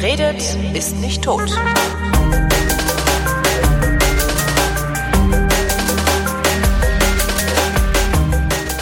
Wer 0.00 0.12
redet, 0.12 0.56
ist 0.72 0.96
nicht 0.96 1.22
tot. 1.22 1.50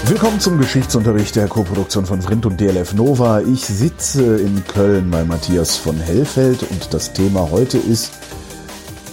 Willkommen 0.04 0.38
zum 0.38 0.58
Geschichtsunterricht 0.58 1.34
der 1.34 1.48
Koproduktion 1.48 2.06
von 2.06 2.22
Vrindt 2.22 2.46
und 2.46 2.60
DLF 2.60 2.94
Nova. 2.94 3.40
Ich 3.40 3.64
sitze 3.66 4.36
in 4.36 4.64
Köln 4.64 5.10
bei 5.10 5.24
Matthias 5.24 5.76
von 5.76 5.96
Hellfeld 5.96 6.62
und 6.62 6.94
das 6.94 7.12
Thema 7.12 7.50
heute 7.50 7.78
ist 7.78 8.12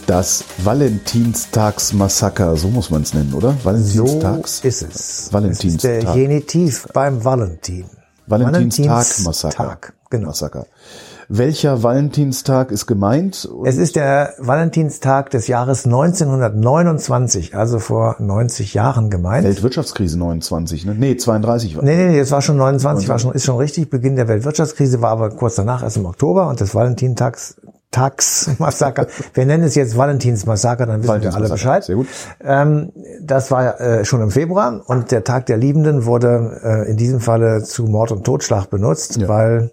das 0.05 0.43
Valentinstagsmassaker. 0.59 2.55
So 2.55 2.67
muss 2.67 2.91
man 2.91 3.01
es 3.01 3.15
nennen, 3.15 3.33
oder? 3.33 3.57
Valentinstags? 3.63 4.59
So 4.61 4.67
ist 4.67 4.81
es. 4.83 5.33
Valentinstag. 5.33 6.01
Das 6.01 6.03
ist 6.03 6.05
der 6.05 6.13
Genitiv 6.13 6.87
beim 6.93 7.23
Valentin. 7.23 7.85
Valentinstag-Massaker. 8.27 9.55
Tag, 9.55 9.93
genau. 10.11 10.27
Massaker. 10.27 10.67
Welcher 11.27 11.81
Valentinstag 11.81 12.71
ist 12.71 12.85
gemeint? 12.85 13.49
Es 13.65 13.77
ist 13.77 13.95
der 13.95 14.33
Valentinstag 14.37 15.31
des 15.31 15.47
Jahres 15.47 15.85
1929, 15.85 17.55
also 17.55 17.79
vor 17.79 18.17
90 18.19 18.73
Jahren 18.73 19.09
gemeint. 19.09 19.45
Weltwirtschaftskrise 19.45 20.19
29, 20.19 20.85
ne? 20.85 20.95
Nee, 20.95 21.17
32 21.17 21.77
war. 21.77 21.83
Nee, 21.83 21.95
nee, 21.95 22.09
nee, 22.09 22.19
es 22.19 22.31
war 22.31 22.41
schon 22.41 22.57
29, 22.57 23.07
29, 23.07 23.09
war 23.09 23.19
schon, 23.19 23.33
ist 23.33 23.45
schon 23.45 23.57
richtig. 23.57 23.89
Beginn 23.89 24.15
der 24.15 24.27
Weltwirtschaftskrise 24.27 25.01
war 25.01 25.11
aber 25.11 25.31
kurz 25.31 25.55
danach, 25.55 25.81
erst 25.81 25.97
im 25.97 26.05
Oktober 26.05 26.47
und 26.47 26.61
das 26.61 26.75
Valentintags 26.75 27.55
Tagsmassaker. 27.95 29.07
wir 29.33 29.45
nennen 29.45 29.63
es 29.63 29.75
jetzt 29.75 29.97
Valentinsmassaker, 29.97 30.85
dann 30.85 31.01
wissen 31.01 31.21
wir 31.21 31.33
alle 31.33 31.47
Bescheid. 31.47 31.83
Sehr 31.85 31.95
gut. 31.95 32.07
Ähm, 32.43 32.91
das 33.21 33.51
war 33.51 33.79
äh, 33.79 34.03
schon 34.03 34.21
im 34.21 34.31
Februar 34.31 34.81
und 34.85 35.11
der 35.11 35.23
Tag 35.23 35.45
der 35.45 35.57
Liebenden 35.57 36.05
wurde 36.05 36.59
äh, 36.61 36.89
in 36.89 36.97
diesem 36.97 37.21
Falle 37.21 37.63
zu 37.63 37.85
Mord 37.85 38.11
und 38.11 38.25
Totschlag 38.25 38.69
benutzt, 38.69 39.15
ja. 39.15 39.29
weil 39.29 39.71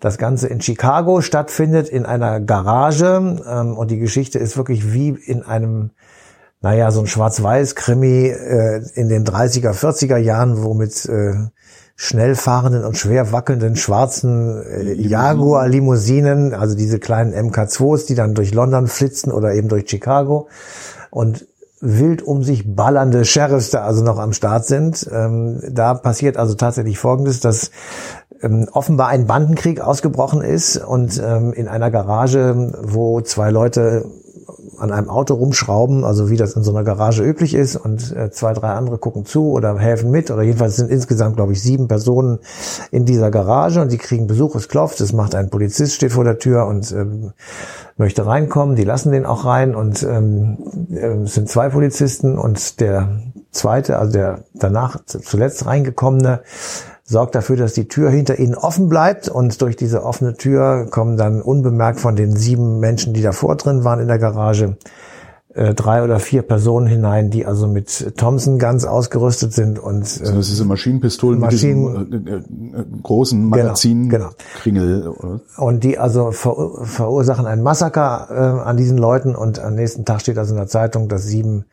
das 0.00 0.18
Ganze 0.18 0.48
in 0.48 0.60
Chicago 0.60 1.20
stattfindet, 1.20 1.88
in 1.88 2.06
einer 2.06 2.40
Garage. 2.40 3.42
Ähm, 3.46 3.76
und 3.76 3.90
die 3.90 3.98
Geschichte 3.98 4.38
ist 4.38 4.56
wirklich 4.56 4.92
wie 4.92 5.10
in 5.10 5.42
einem, 5.42 5.90
naja, 6.60 6.90
so 6.90 7.00
ein 7.00 7.06
Schwarz-Weiß-Krimi 7.06 8.28
äh, 8.28 8.82
in 8.94 9.08
den 9.08 9.24
30er, 9.24 9.72
40er 9.72 10.18
Jahren, 10.18 10.62
wo 10.62 10.74
mit 10.74 11.04
äh, 11.06 11.34
schnell 11.96 12.36
fahrenden 12.36 12.84
und 12.84 12.96
schwer 12.96 13.32
wackelnden 13.32 13.74
schwarzen 13.74 14.62
äh, 14.62 14.92
Jaguar-Limousinen, 14.94 16.54
also 16.54 16.76
diese 16.76 17.00
kleinen 17.00 17.34
MK2s, 17.34 18.06
die 18.06 18.14
dann 18.14 18.34
durch 18.34 18.54
London 18.54 18.86
flitzen 18.86 19.32
oder 19.32 19.54
eben 19.54 19.68
durch 19.68 19.90
Chicago. 19.90 20.48
Und 21.10 21.46
wild 21.80 22.22
um 22.22 22.42
sich 22.42 22.74
ballernde 22.74 23.24
Sheriffs 23.24 23.70
da 23.70 23.82
also 23.82 24.02
noch 24.02 24.18
am 24.18 24.32
Start 24.32 24.64
sind. 24.66 25.08
Ähm, 25.12 25.60
da 25.70 25.94
passiert 25.94 26.36
also 26.36 26.54
tatsächlich 26.54 26.98
Folgendes, 26.98 27.40
dass 27.40 27.70
ähm, 28.42 28.68
offenbar 28.72 29.08
ein 29.08 29.26
Bandenkrieg 29.26 29.80
ausgebrochen 29.80 30.42
ist 30.42 30.76
und 30.76 31.20
ähm, 31.24 31.52
in 31.52 31.68
einer 31.68 31.90
Garage, 31.90 32.72
wo 32.82 33.20
zwei 33.20 33.50
Leute 33.50 34.04
an 34.78 34.92
einem 34.92 35.10
Auto 35.10 35.34
rumschrauben, 35.34 36.04
also 36.04 36.30
wie 36.30 36.36
das 36.36 36.54
in 36.54 36.62
so 36.62 36.70
einer 36.70 36.84
Garage 36.84 37.22
üblich 37.22 37.54
ist, 37.54 37.76
und 37.76 38.14
äh, 38.16 38.30
zwei, 38.30 38.52
drei 38.52 38.68
andere 38.70 38.98
gucken 38.98 39.24
zu 39.24 39.50
oder 39.50 39.76
helfen 39.78 40.10
mit, 40.10 40.30
oder 40.30 40.42
jedenfalls 40.42 40.76
sind 40.76 40.90
insgesamt, 40.90 41.36
glaube 41.36 41.52
ich, 41.52 41.62
sieben 41.62 41.88
Personen 41.88 42.38
in 42.90 43.04
dieser 43.04 43.30
Garage 43.30 43.80
und 43.80 43.92
die 43.92 43.98
kriegen 43.98 44.26
Besuch, 44.26 44.54
es 44.54 44.68
klopft, 44.68 45.00
es 45.00 45.12
macht 45.12 45.34
ein 45.34 45.50
Polizist, 45.50 45.94
steht 45.94 46.12
vor 46.12 46.24
der 46.24 46.38
Tür 46.38 46.66
und 46.66 46.92
ähm, 46.92 47.32
möchte 47.96 48.24
reinkommen, 48.26 48.76
die 48.76 48.84
lassen 48.84 49.10
den 49.10 49.26
auch 49.26 49.44
rein 49.44 49.74
und 49.74 50.02
ähm, 50.02 50.58
äh, 50.92 51.24
es 51.24 51.34
sind 51.34 51.48
zwei 51.48 51.68
Polizisten 51.68 52.38
und 52.38 52.80
der 52.80 53.08
zweite, 53.50 53.98
also 53.98 54.12
der 54.12 54.44
danach 54.54 54.98
zuletzt 55.04 55.66
reingekommene, 55.66 56.40
sorgt 57.08 57.34
dafür, 57.34 57.56
dass 57.56 57.72
die 57.72 57.88
Tür 57.88 58.10
hinter 58.10 58.38
ihnen 58.38 58.54
offen 58.54 58.88
bleibt. 58.88 59.28
Und 59.28 59.60
durch 59.62 59.76
diese 59.76 60.04
offene 60.04 60.34
Tür 60.34 60.86
kommen 60.90 61.16
dann 61.16 61.40
unbemerkt 61.40 62.00
von 62.00 62.16
den 62.16 62.36
sieben 62.36 62.78
Menschen, 62.80 63.14
die 63.14 63.22
davor 63.22 63.56
drin 63.56 63.82
waren 63.82 64.00
in 64.00 64.08
der 64.08 64.18
Garage, 64.18 64.76
äh, 65.58 65.74
drei 65.74 66.04
oder 66.04 66.20
vier 66.20 66.42
Personen 66.42 66.86
hinein, 66.86 67.30
die 67.30 67.44
also 67.44 67.66
mit 67.66 68.16
Thompson 68.16 68.58
ganz 68.58 68.84
ausgerüstet 68.84 69.52
sind 69.52 69.78
und 69.78 70.02
äh, 70.02 70.20
also 70.20 70.34
das 70.36 70.50
ist 70.50 70.64
Maschinenpistolen 70.64 71.40
Maschinen, 71.40 71.92
mit 71.92 72.12
diesem 72.12 72.26
äh, 72.26 72.80
äh, 72.80 72.84
großen 73.02 73.48
Magazin 73.48 74.08
genau, 74.08 74.30
Kringel 74.60 75.08
oder? 75.08 75.40
und 75.56 75.82
die 75.82 75.98
also 75.98 76.30
ver 76.30 76.54
verursachen 76.82 77.46
ein 77.46 77.62
Massaker 77.62 78.28
äh, 78.30 78.68
an 78.68 78.76
diesen 78.76 78.98
Leuten 78.98 79.34
und 79.34 79.58
am 79.58 79.74
nächsten 79.74 80.04
Tag 80.04 80.20
steht 80.20 80.38
also 80.38 80.52
in 80.52 80.58
der 80.58 80.68
Zeitung, 80.68 81.08
dass 81.08 81.24
sieben 81.24 81.64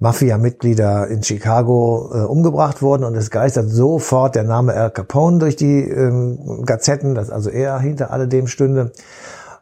Mafia-Mitglieder 0.00 1.06
in 1.06 1.22
Chicago 1.22 2.10
äh, 2.12 2.18
umgebracht 2.18 2.82
wurden 2.82 3.04
und 3.04 3.14
es 3.14 3.30
geistert 3.30 3.68
sofort 3.70 4.34
der 4.34 4.44
Name 4.44 4.74
Al 4.74 4.90
Capone 4.90 5.38
durch 5.38 5.56
die 5.56 5.80
ähm, 5.80 6.64
Gazetten, 6.64 7.14
dass 7.14 7.30
also 7.30 7.50
er 7.50 7.78
hinter 7.78 8.10
alledem 8.10 8.48
stünde. 8.48 8.92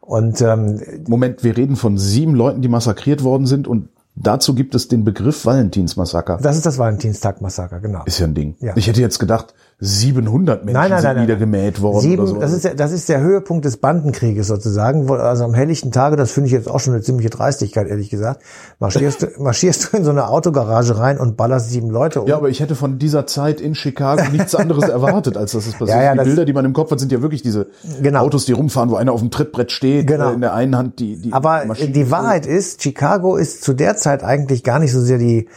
Und 0.07 0.41
ähm, 0.41 0.81
Moment, 1.09 1.43
wir 1.43 1.57
reden 1.57 1.75
von 1.75 1.99
sieben 1.99 2.35
Leuten, 2.35 2.63
die 2.63 2.69
massakriert 2.69 3.25
worden 3.25 3.47
sind 3.47 3.67
und 3.67 3.89
dazu 4.15 4.55
gibt 4.55 4.77
es 4.77 4.87
den 4.87 5.05
Begriff 5.05 5.45
Valentinsmassaker. 5.45 6.39
Das 6.41 6.57
ist 6.57 6.65
das 6.65 6.79
Valentinstag-Massaker, 6.79 7.81
genau. 7.81 8.03
Ist 8.05 8.21
ja 8.21 8.27
ein 8.27 8.35
Ding. 8.35 8.55
Ja. 8.61 8.77
Ich 8.77 8.87
hätte 8.87 9.01
jetzt 9.01 9.19
gedacht, 9.19 9.53
700 9.79 10.65
Menschen 10.65 10.81
nein, 10.81 10.91
nein, 10.91 11.01
sind 11.03 11.11
nein, 11.11 11.21
niedergemäht 11.21 11.83
worden. 11.83 12.01
Sieben, 12.01 12.23
oder 12.23 12.27
so. 12.29 12.41
das, 12.41 12.53
ist 12.55 12.65
der, 12.65 12.75
das 12.75 12.93
ist 12.93 13.11
der 13.11 13.21
Höhepunkt 13.21 13.67
des 13.67 13.77
Bandenkrieges 13.77 14.47
sozusagen. 14.47 15.11
Also 15.11 15.45
am 15.45 15.53
helllichten 15.53 15.93
Tage, 15.93 16.17
das 16.17 16.33
finde 16.33 16.47
ich 16.47 16.55
jetzt 16.55 16.67
auch 16.67 16.81
schon 16.81 16.95
eine 16.95 17.03
ziemliche 17.03 17.29
Dreistigkeit, 17.29 17.87
ehrlich 17.87 18.09
gesagt, 18.09 18.41
marschierst 18.79 19.23
du, 19.23 19.27
marschierst 19.39 19.93
du 19.93 19.99
in 19.99 20.05
so 20.05 20.13
eine 20.13 20.29
Autogarage 20.29 20.99
rein 20.99 21.19
und 21.19 21.37
ballerst 21.37 21.69
sieben 21.69 21.91
Leute 21.91 22.23
um. 22.23 22.29
Ja, 22.29 22.37
aber 22.37 22.49
ich 22.49 22.61
hätte 22.61 22.75
von 22.75 22.99
dieser 22.99 23.27
Zeit 23.27 23.61
in 23.61 23.75
Chicago 23.75 24.23
nichts 24.33 24.55
anderes 24.55 24.85
erwartet, 24.89 25.37
als 25.37 25.53
dass 25.53 25.67
es 25.67 25.75
passiert. 25.75 25.99
Ja, 25.99 26.03
ja, 26.05 26.15
die 26.15 26.25
Bilder, 26.25 26.47
die 26.47 26.55
man 26.55 26.65
im 26.65 26.73
Kopf 26.73 26.91
hat, 26.91 26.99
sind 26.99 27.13
ja 27.13 27.21
wirklich 27.21 27.43
diese 27.43 27.67
genau. 28.01 28.21
Autos, 28.21 28.47
die 28.47 28.53
rumfahren, 28.53 28.89
wo 28.89 28.97
einer 28.97 29.13
auf 29.13 29.21
dem 29.21 29.31
Trittbrett 29.31 29.73
steht, 29.73 30.07
genau. 30.07 30.33
in 30.33 30.41
der 30.41 30.55
einen 30.55 30.75
Hand 30.75 31.01
die, 31.01 31.21
die 31.21 31.35
Aber 31.35 31.67
Maschine 31.67 31.93
die 31.93 32.11
Wahrheit 32.11 32.47
ist, 32.47 32.83
Chicago 32.83 33.37
ist 33.37 33.63
zu 33.63 33.75
der 33.75 33.97
Zeit 33.97 34.25
eigentlich 34.25 34.65
gar 34.65 34.79
nicht 34.79 34.93
so 34.93 35.03
sehr 35.03 35.19
die 35.19 35.49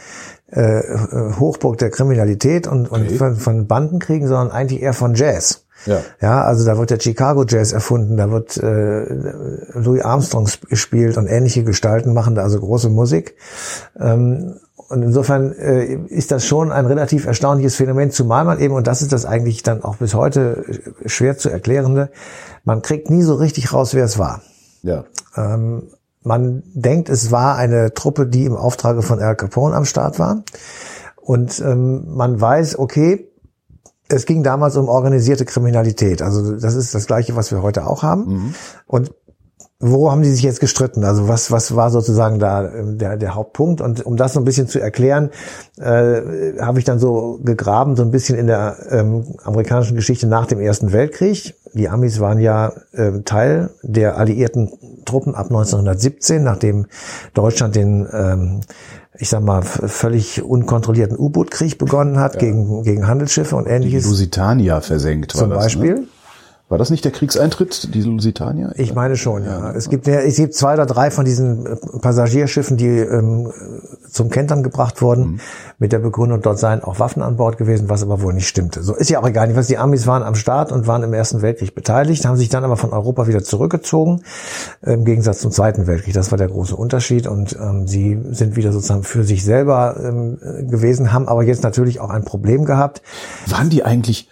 äh, 0.50 0.82
Hochburg 1.38 1.78
der 1.78 1.90
Kriminalität 1.90 2.66
und, 2.66 2.90
und 2.90 3.10
von, 3.12 3.36
von 3.36 3.66
Bandenkriegen, 3.66 4.28
sondern 4.28 4.50
eigentlich 4.50 4.82
eher 4.82 4.94
von 4.94 5.14
Jazz. 5.14 5.64
Ja. 5.86 6.00
ja, 6.20 6.44
also 6.44 6.66
da 6.66 6.76
wird 6.76 6.90
der 6.90 7.00
Chicago 7.00 7.44
Jazz 7.48 7.72
erfunden, 7.72 8.16
da 8.18 8.30
wird 8.30 8.56
äh, 8.58 9.06
Louis 9.78 10.02
Armstrong 10.02 10.48
gespielt 10.68 11.16
und 11.16 11.26
ähnliche 11.26 11.64
Gestalten 11.64 12.12
machen 12.12 12.34
da 12.34 12.42
also 12.42 12.60
große 12.60 12.90
Musik. 12.90 13.36
Ähm, 13.98 14.56
und 14.90 15.02
insofern 15.02 15.52
äh, 15.52 15.94
ist 16.08 16.32
das 16.32 16.44
schon 16.44 16.72
ein 16.72 16.84
relativ 16.84 17.24
erstaunliches 17.24 17.76
Phänomen, 17.76 18.10
zumal 18.10 18.44
man 18.44 18.58
eben, 18.58 18.74
und 18.74 18.88
das 18.88 19.02
ist 19.02 19.12
das 19.12 19.24
eigentlich 19.24 19.62
dann 19.62 19.84
auch 19.84 19.96
bis 19.96 20.14
heute 20.14 20.64
schwer 21.06 21.38
zu 21.38 21.48
erklärende, 21.48 22.10
man 22.64 22.82
kriegt 22.82 23.08
nie 23.08 23.22
so 23.22 23.34
richtig 23.34 23.72
raus, 23.72 23.94
wer 23.94 24.04
es 24.04 24.18
war. 24.18 24.42
Ja. 24.82 25.04
Ähm, 25.36 25.84
man 26.22 26.62
denkt, 26.74 27.08
es 27.08 27.30
war 27.30 27.56
eine 27.56 27.94
Truppe, 27.94 28.26
die 28.26 28.44
im 28.44 28.56
Auftrage 28.56 29.02
von 29.02 29.20
Al 29.20 29.36
Capone 29.36 29.74
am 29.74 29.84
Start 29.84 30.18
war. 30.18 30.42
Und 31.16 31.60
ähm, 31.60 32.14
man 32.14 32.40
weiß, 32.40 32.78
okay, 32.78 33.30
es 34.08 34.26
ging 34.26 34.42
damals 34.42 34.76
um 34.76 34.88
organisierte 34.88 35.44
Kriminalität. 35.44 36.20
Also 36.20 36.56
das 36.56 36.74
ist 36.74 36.94
das 36.94 37.06
Gleiche, 37.06 37.36
was 37.36 37.52
wir 37.52 37.62
heute 37.62 37.86
auch 37.86 38.02
haben. 38.02 38.26
Mhm. 38.26 38.54
Und 38.86 39.14
wo 39.82 40.10
haben 40.10 40.22
die 40.22 40.30
sich 40.30 40.42
jetzt 40.42 40.60
gestritten? 40.60 41.04
Also 41.04 41.26
was, 41.26 41.50
was 41.50 41.74
war 41.74 41.90
sozusagen 41.90 42.38
da 42.38 42.70
ähm, 42.70 42.98
der, 42.98 43.16
der 43.16 43.34
Hauptpunkt? 43.34 43.80
Und 43.80 44.04
um 44.04 44.16
das 44.16 44.34
so 44.34 44.40
ein 44.40 44.44
bisschen 44.44 44.68
zu 44.68 44.78
erklären, 44.78 45.30
äh, 45.78 46.58
habe 46.60 46.78
ich 46.78 46.84
dann 46.84 46.98
so 46.98 47.40
gegraben, 47.42 47.96
so 47.96 48.02
ein 48.02 48.10
bisschen 48.10 48.38
in 48.38 48.46
der 48.46 48.76
ähm, 48.90 49.24
amerikanischen 49.42 49.96
Geschichte 49.96 50.26
nach 50.26 50.46
dem 50.46 50.60
Ersten 50.60 50.92
Weltkrieg. 50.92 51.54
Die 51.72 51.88
Amis 51.88 52.20
waren 52.20 52.40
ja 52.40 52.72
äh, 52.92 53.22
Teil 53.24 53.70
der 53.82 54.18
alliierten 54.18 54.70
Truppen 55.06 55.34
ab 55.34 55.46
1917, 55.46 56.44
nachdem 56.44 56.86
Deutschland 57.32 57.74
den 57.74 58.06
ähm, 58.12 58.60
ich 59.18 59.28
sag 59.28 59.42
mal, 59.42 59.62
völlig 59.62 60.42
unkontrollierten 60.42 61.18
U-Boot-Krieg 61.18 61.76
begonnen 61.76 62.18
hat 62.18 62.34
ja. 62.34 62.40
gegen, 62.40 62.84
gegen 62.84 63.06
Handelsschiffe 63.06 63.54
und 63.54 63.66
ähnliches. 63.66 64.04
Die 64.04 64.08
Lusitania 64.08 64.80
versenkt 64.80 65.34
war 65.34 65.42
Zum 65.42 65.50
das, 65.50 65.64
Beispiel. 65.64 65.94
Ne? 65.94 66.06
War 66.70 66.78
das 66.78 66.90
nicht 66.90 67.04
der 67.04 67.10
Kriegseintritt, 67.10 67.92
die 67.94 68.00
Lusitania? 68.00 68.70
Ich 68.76 68.94
meine 68.94 69.16
schon, 69.16 69.44
ja. 69.44 69.72
Es 69.72 69.88
gibt, 69.88 70.06
es 70.06 70.36
gibt 70.36 70.54
zwei 70.54 70.74
oder 70.74 70.86
drei 70.86 71.10
von 71.10 71.24
diesen 71.24 71.66
äh, 71.66 71.74
Passagierschiffen, 72.00 72.76
die 72.76 72.86
ähm, 72.86 73.52
zum 74.08 74.30
Kentern 74.30 74.62
gebracht 74.62 75.02
wurden, 75.02 75.22
mhm. 75.22 75.40
mit 75.80 75.90
der 75.90 75.98
Begründung, 75.98 76.42
dort 76.42 76.60
seien 76.60 76.84
auch 76.84 77.00
Waffen 77.00 77.22
an 77.22 77.36
Bord 77.36 77.58
gewesen, 77.58 77.88
was 77.88 78.04
aber 78.04 78.22
wohl 78.22 78.34
nicht 78.34 78.46
stimmte. 78.46 78.84
So 78.84 78.94
ist 78.94 79.10
ja 79.10 79.20
auch 79.20 79.26
egal. 79.26 79.56
Was 79.56 79.66
die 79.66 79.78
Amis 79.78 80.06
waren 80.06 80.22
am 80.22 80.36
Start 80.36 80.70
und 80.70 80.86
waren 80.86 81.02
im 81.02 81.12
Ersten 81.12 81.42
Weltkrieg 81.42 81.74
beteiligt, 81.74 82.24
haben 82.24 82.36
sich 82.36 82.50
dann 82.50 82.62
aber 82.62 82.76
von 82.76 82.92
Europa 82.92 83.26
wieder 83.26 83.42
zurückgezogen, 83.42 84.22
im 84.82 85.04
Gegensatz 85.04 85.40
zum 85.40 85.50
Zweiten 85.50 85.88
Weltkrieg. 85.88 86.14
Das 86.14 86.30
war 86.30 86.38
der 86.38 86.48
große 86.48 86.76
Unterschied 86.76 87.26
und 87.26 87.58
ähm, 87.60 87.88
sie 87.88 88.16
sind 88.30 88.54
wieder 88.54 88.70
sozusagen 88.70 89.02
für 89.02 89.24
sich 89.24 89.44
selber 89.44 89.96
ähm, 90.00 90.38
gewesen, 90.70 91.12
haben 91.12 91.26
aber 91.26 91.42
jetzt 91.42 91.64
natürlich 91.64 91.98
auch 91.98 92.10
ein 92.10 92.24
Problem 92.24 92.64
gehabt. 92.64 93.02
Waren 93.48 93.70
die 93.70 93.84
eigentlich 93.84 94.28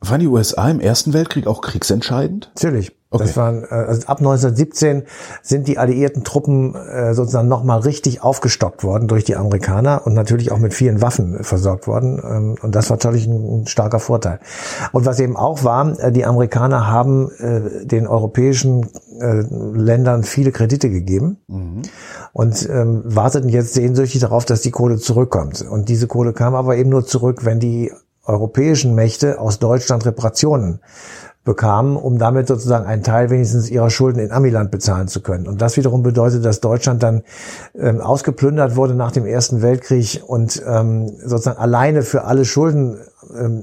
Waren 0.00 0.20
die 0.20 0.28
USA 0.28 0.70
im 0.70 0.80
Ersten 0.80 1.12
Weltkrieg 1.12 1.46
auch 1.46 1.60
kriegsentscheidend? 1.60 2.52
Natürlich. 2.54 2.92
Okay. 3.10 3.24
Das 3.24 3.36
waren 3.38 3.64
äh, 3.64 3.74
also 3.74 4.06
ab 4.06 4.18
1917 4.18 5.04
sind 5.42 5.66
die 5.66 5.78
alliierten 5.78 6.24
Truppen 6.24 6.74
äh, 6.74 7.14
sozusagen 7.14 7.48
nochmal 7.48 7.80
richtig 7.80 8.22
aufgestockt 8.22 8.84
worden 8.84 9.08
durch 9.08 9.24
die 9.24 9.34
Amerikaner 9.34 10.02
und 10.04 10.12
natürlich 10.12 10.52
auch 10.52 10.58
mit 10.58 10.74
vielen 10.74 11.00
Waffen 11.00 11.42
versorgt 11.42 11.86
worden. 11.86 12.22
Ähm, 12.22 12.56
und 12.60 12.74
das 12.74 12.90
war 12.90 12.98
natürlich 12.98 13.26
ein, 13.26 13.62
ein, 13.62 13.66
starker 13.66 13.98
Vorteil. 13.98 14.40
Und 14.92 15.06
was 15.06 15.20
eben 15.20 15.38
auch 15.38 15.64
war, 15.64 15.98
äh, 15.98 16.12
die 16.12 16.26
Amerikaner 16.26 16.86
haben 16.86 17.30
äh, 17.38 17.86
den 17.86 18.06
europäischen 18.06 18.90
äh, 19.18 19.42
Ländern 19.50 20.22
viele 20.22 20.52
Kredite 20.52 20.90
gegeben 20.90 21.38
mhm. 21.48 21.82
und 22.34 22.68
ähm, 22.70 23.02
warteten 23.04 23.48
jetzt 23.48 23.72
sehnsüchtig 23.72 24.20
darauf, 24.20 24.44
dass 24.44 24.60
die 24.60 24.70
Kohle 24.70 24.98
zurückkommt. 24.98 25.62
Und 25.62 25.88
diese 25.88 26.08
Kohle 26.08 26.34
kam 26.34 26.54
aber 26.54 26.76
eben 26.76 26.90
nur 26.90 27.06
zurück, 27.06 27.46
wenn 27.46 27.58
die 27.58 27.90
europäischen 28.28 28.94
Mächte 28.94 29.40
aus 29.40 29.58
Deutschland 29.58 30.06
Reparationen 30.06 30.80
bekamen, 31.48 31.96
um 31.96 32.18
damit 32.18 32.46
sozusagen 32.46 32.84
einen 32.84 33.02
Teil 33.02 33.30
wenigstens 33.30 33.70
ihrer 33.70 33.88
Schulden 33.88 34.18
in 34.18 34.32
Amiland 34.32 34.70
bezahlen 34.70 35.08
zu 35.08 35.22
können. 35.22 35.48
Und 35.48 35.62
das 35.62 35.78
wiederum 35.78 36.02
bedeutet, 36.02 36.44
dass 36.44 36.60
Deutschland 36.60 37.02
dann 37.02 37.22
ähm, 37.74 38.02
ausgeplündert 38.02 38.76
wurde 38.76 38.94
nach 38.94 39.12
dem 39.12 39.24
Ersten 39.24 39.62
Weltkrieg 39.62 40.22
und 40.26 40.62
ähm, 40.66 41.08
sozusagen 41.24 41.58
alleine 41.58 42.02
für 42.02 42.24
alle 42.24 42.44
Schulden 42.44 42.98
ähm, 43.34 43.62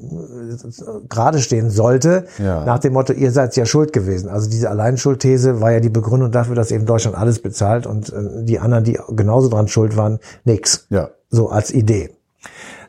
gerade 1.08 1.38
stehen 1.38 1.70
sollte, 1.70 2.26
ja. 2.40 2.66
nach 2.66 2.80
dem 2.80 2.94
Motto, 2.94 3.14
ihr 3.14 3.32
seid 3.32 3.56
ja 3.56 3.68
schuld 3.68 3.94
gewesen. 3.94 4.30
Also 4.30 4.50
diese 4.50 4.72
Alleinschuldthese 4.72 5.62
war 5.62 5.72
ja 5.72 5.80
die 5.80 5.90
Begründung 5.90 6.32
dafür, 6.32 6.56
dass 6.56 6.72
eben 6.72 6.88
Deutschland 6.88 7.16
alles 7.16 7.40
bezahlt 7.40 7.86
und 7.86 8.12
äh, 8.12 8.44
die 8.44 8.60
anderen, 8.60 8.84
die 8.84 8.98
genauso 9.12 9.48
dran 9.48 9.68
schuld 9.68 9.96
waren, 9.96 10.18
nix. 10.44 10.88
Ja. 10.90 11.10
So 11.30 11.50
als 11.50 11.72
Idee. 11.72 12.16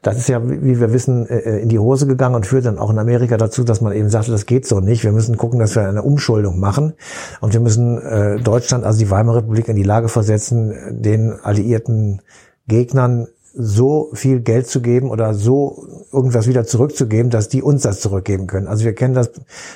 Das 0.07 0.19
ist 0.19 0.29
ja, 0.29 0.41
wie 0.49 0.79
wir 0.79 0.93
wissen, 0.93 1.27
äh, 1.27 1.39
äh, 1.39 1.63
in 1.63 1.69
die 1.69 1.81
Hose 1.81 2.07
gegangen 2.07 2.37
und 2.37 2.47
führt 2.47 2.65
dann 2.65 2.79
auch 2.79 2.91
in 2.91 2.99
Amerika 2.99 3.37
dazu, 3.37 3.65
dass 3.65 3.81
man 3.81 3.93
eben 3.93 4.09
sagte, 4.09 4.31
das 4.31 4.47
geht 4.47 4.65
so 4.65 4.79
nicht. 4.79 5.03
Wir 5.03 5.11
müssen 5.11 5.37
gucken, 5.37 5.59
dass 5.59 5.75
wir 5.75 5.89
eine 5.89 6.03
Umschuldung 6.03 6.61
machen 6.61 6.93
und 7.41 7.53
wir 7.55 7.61
müssen 7.61 8.01
äh, 8.01 8.39
Deutschland, 8.39 8.85
also 8.85 9.01
die 9.01 9.11
Weimarer 9.11 9.39
Republik, 9.39 9.67
in 9.69 9.75
die 9.75 9.83
Lage 9.83 10.09
versetzen, 10.09 11.03
den 11.03 11.33
alliierten 11.33 12.23
Gegnern 12.69 13.27
so 13.53 14.11
viel 14.13 14.41
Geld 14.41 14.69
zu 14.69 14.81
geben 14.81 15.11
oder 15.11 15.35
so 15.35 15.89
irgendwas 16.13 16.47
wieder 16.47 16.65
zurückzugeben, 16.65 17.31
dass 17.31 17.49
die 17.49 17.63
uns 17.63 17.83
das 17.83 18.01
zurückgeben 18.01 18.47
können. 18.47 18.69
Also 18.69 18.85
wir 18.85 18.95
kennen 18.95 19.15
das, 19.15 19.33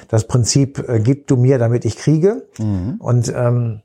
das 0.06 0.28
Prinzip, 0.28 0.88
äh, 0.88 1.00
gib 1.00 1.26
du 1.26 1.38
mir, 1.38 1.58
damit 1.58 1.84
ich 1.84 1.96
kriege. 1.96 2.46
Mhm. 2.58 2.96
Und 3.00 3.32
ähm, 3.34 3.80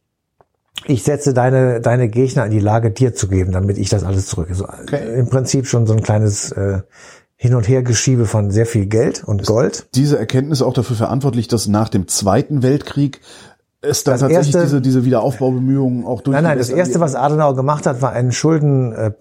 ich 0.88 1.04
setze 1.04 1.34
deine, 1.34 1.82
deine 1.82 2.10
Gegner 2.10 2.46
in 2.46 2.52
die 2.52 2.60
Lage, 2.60 2.92
dir 2.92 3.14
zu 3.14 3.28
geben, 3.28 3.52
damit 3.52 3.78
ich 3.78 3.90
das 3.90 4.04
alles 4.04 4.28
zurück. 4.28 4.50
So, 4.52 4.66
okay. 4.66 5.20
Im 5.20 5.30
Prinzip 5.30 5.68
schon 5.68 5.88
so 5.88 5.94
ein 5.94 6.02
kleines 6.02 6.52
äh, 6.52 6.82
Hin- 7.36 7.56
und 7.56 7.68
Hergeschiebe 7.68 8.26
von 8.26 8.52
sehr 8.52 8.66
viel 8.66 8.86
Geld 8.86 9.24
und 9.24 9.42
Ist 9.42 9.48
Gold. 9.48 9.88
Diese 9.96 10.18
Erkenntnis 10.18 10.62
auch 10.62 10.74
dafür 10.74 10.96
verantwortlich, 10.96 11.48
dass 11.48 11.68
nach 11.68 11.90
dem 11.90 12.08
Zweiten 12.08 12.64
Weltkrieg 12.64 13.20
es 13.82 14.04
dann 14.04 14.14
das 14.14 14.22
tatsächlich 14.22 14.56
erste, 14.56 14.62
diese, 14.68 14.82
diese 14.82 15.06
Wiederaufbaubemühungen 15.06 16.06
auch 16.06 16.22
durch. 16.22 16.34
Nein, 16.34 16.44
nein, 16.44 16.58
das 16.58 16.70
erste, 16.70 17.00
was 17.00 17.16
Adenauer 17.16 17.56
gemacht 17.56 17.86
hat, 17.86 18.02
war 18.02 18.14
ein 18.14 18.32
Schulden, 18.32 18.94
äh, 18.94 19.12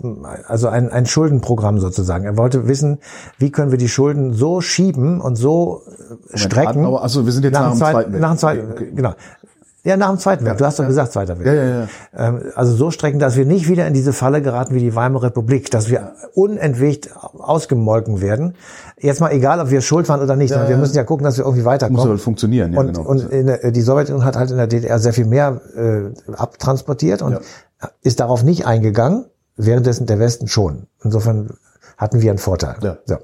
also 0.46 0.68
ein, 0.68 0.90
ein 0.90 1.06
Schuldenprogramm 1.06 1.80
sozusagen. 1.80 2.24
Er 2.24 2.36
wollte 2.36 2.66
wissen, 2.66 2.98
wie 3.38 3.50
können 3.50 3.70
wir 3.70 3.78
die 3.78 3.88
Schulden 3.88 4.32
so 4.32 4.60
schieben 4.60 5.20
und 5.20 5.36
so 5.36 5.82
Moment, 6.08 6.20
strecken. 6.34 6.68
Adenauer, 6.68 7.04
achso, 7.04 7.24
wir 7.24 7.32
sind 7.32 7.44
jetzt 7.44 7.54
nach, 7.54 7.62
nach 7.62 7.72
dem 7.72 7.78
Zweiten 7.78 7.94
Weltkrieg. 7.96 8.20
Nach 8.20 8.30
dem 8.30 8.38
Zweiten, 8.38 8.72
okay. 8.72 8.92
genau. 8.94 9.14
Ja, 9.84 9.98
nach 9.98 10.08
dem 10.08 10.18
Zweiten 10.18 10.44
Weltkrieg. 10.44 10.58
Du 10.58 10.64
hast 10.64 10.78
doch 10.78 10.86
gesagt, 10.86 11.12
Zweiter 11.12 11.38
Weltkrieg. 11.38 11.56
Ja, 11.56 11.64
ja, 11.64 11.80
ja. 11.80 12.28
Ähm, 12.28 12.42
also 12.54 12.74
so 12.74 12.90
strecken, 12.90 13.18
dass 13.18 13.36
wir 13.36 13.44
nicht 13.44 13.68
wieder 13.68 13.86
in 13.86 13.92
diese 13.92 14.14
Falle 14.14 14.40
geraten 14.40 14.74
wie 14.74 14.80
die 14.80 14.94
Weimarer 14.94 15.24
Republik, 15.24 15.70
dass 15.70 15.90
wir 15.90 16.12
unentwegt 16.34 17.10
ausgemolken 17.14 18.22
werden. 18.22 18.54
Jetzt 18.98 19.20
mal 19.20 19.30
egal, 19.30 19.60
ob 19.60 19.70
wir 19.70 19.82
schuld 19.82 20.08
waren 20.08 20.22
oder 20.22 20.36
nicht, 20.36 20.52
ja, 20.52 20.68
wir 20.68 20.78
müssen 20.78 20.96
ja 20.96 21.04
gucken, 21.04 21.24
dass 21.24 21.36
wir 21.36 21.44
irgendwie 21.44 21.66
weiterkommen. 21.66 22.00
Muss 22.00 22.08
halt 22.08 22.20
funktionieren, 22.20 22.72
ja, 22.72 22.80
und, 22.80 22.94
genau. 22.94 23.02
Und 23.02 23.30
der, 23.30 23.70
die 23.70 23.80
Sowjetunion 23.82 24.24
hat 24.24 24.36
halt 24.36 24.50
in 24.50 24.56
der 24.56 24.66
DDR 24.66 24.98
sehr 24.98 25.12
viel 25.12 25.26
mehr 25.26 25.60
äh, 25.76 26.32
abtransportiert 26.32 27.20
und 27.20 27.32
ja. 27.32 27.40
ist 28.00 28.20
darauf 28.20 28.42
nicht 28.42 28.66
eingegangen, 28.66 29.26
währenddessen 29.56 30.06
der 30.06 30.18
Westen 30.18 30.48
schon. 30.48 30.86
Insofern 31.02 31.50
hatten 31.96 32.20
wir 32.20 32.30
einen 32.30 32.38
Vorteil. 32.38 32.76
Ja. 32.82 32.98
So. 33.06 33.16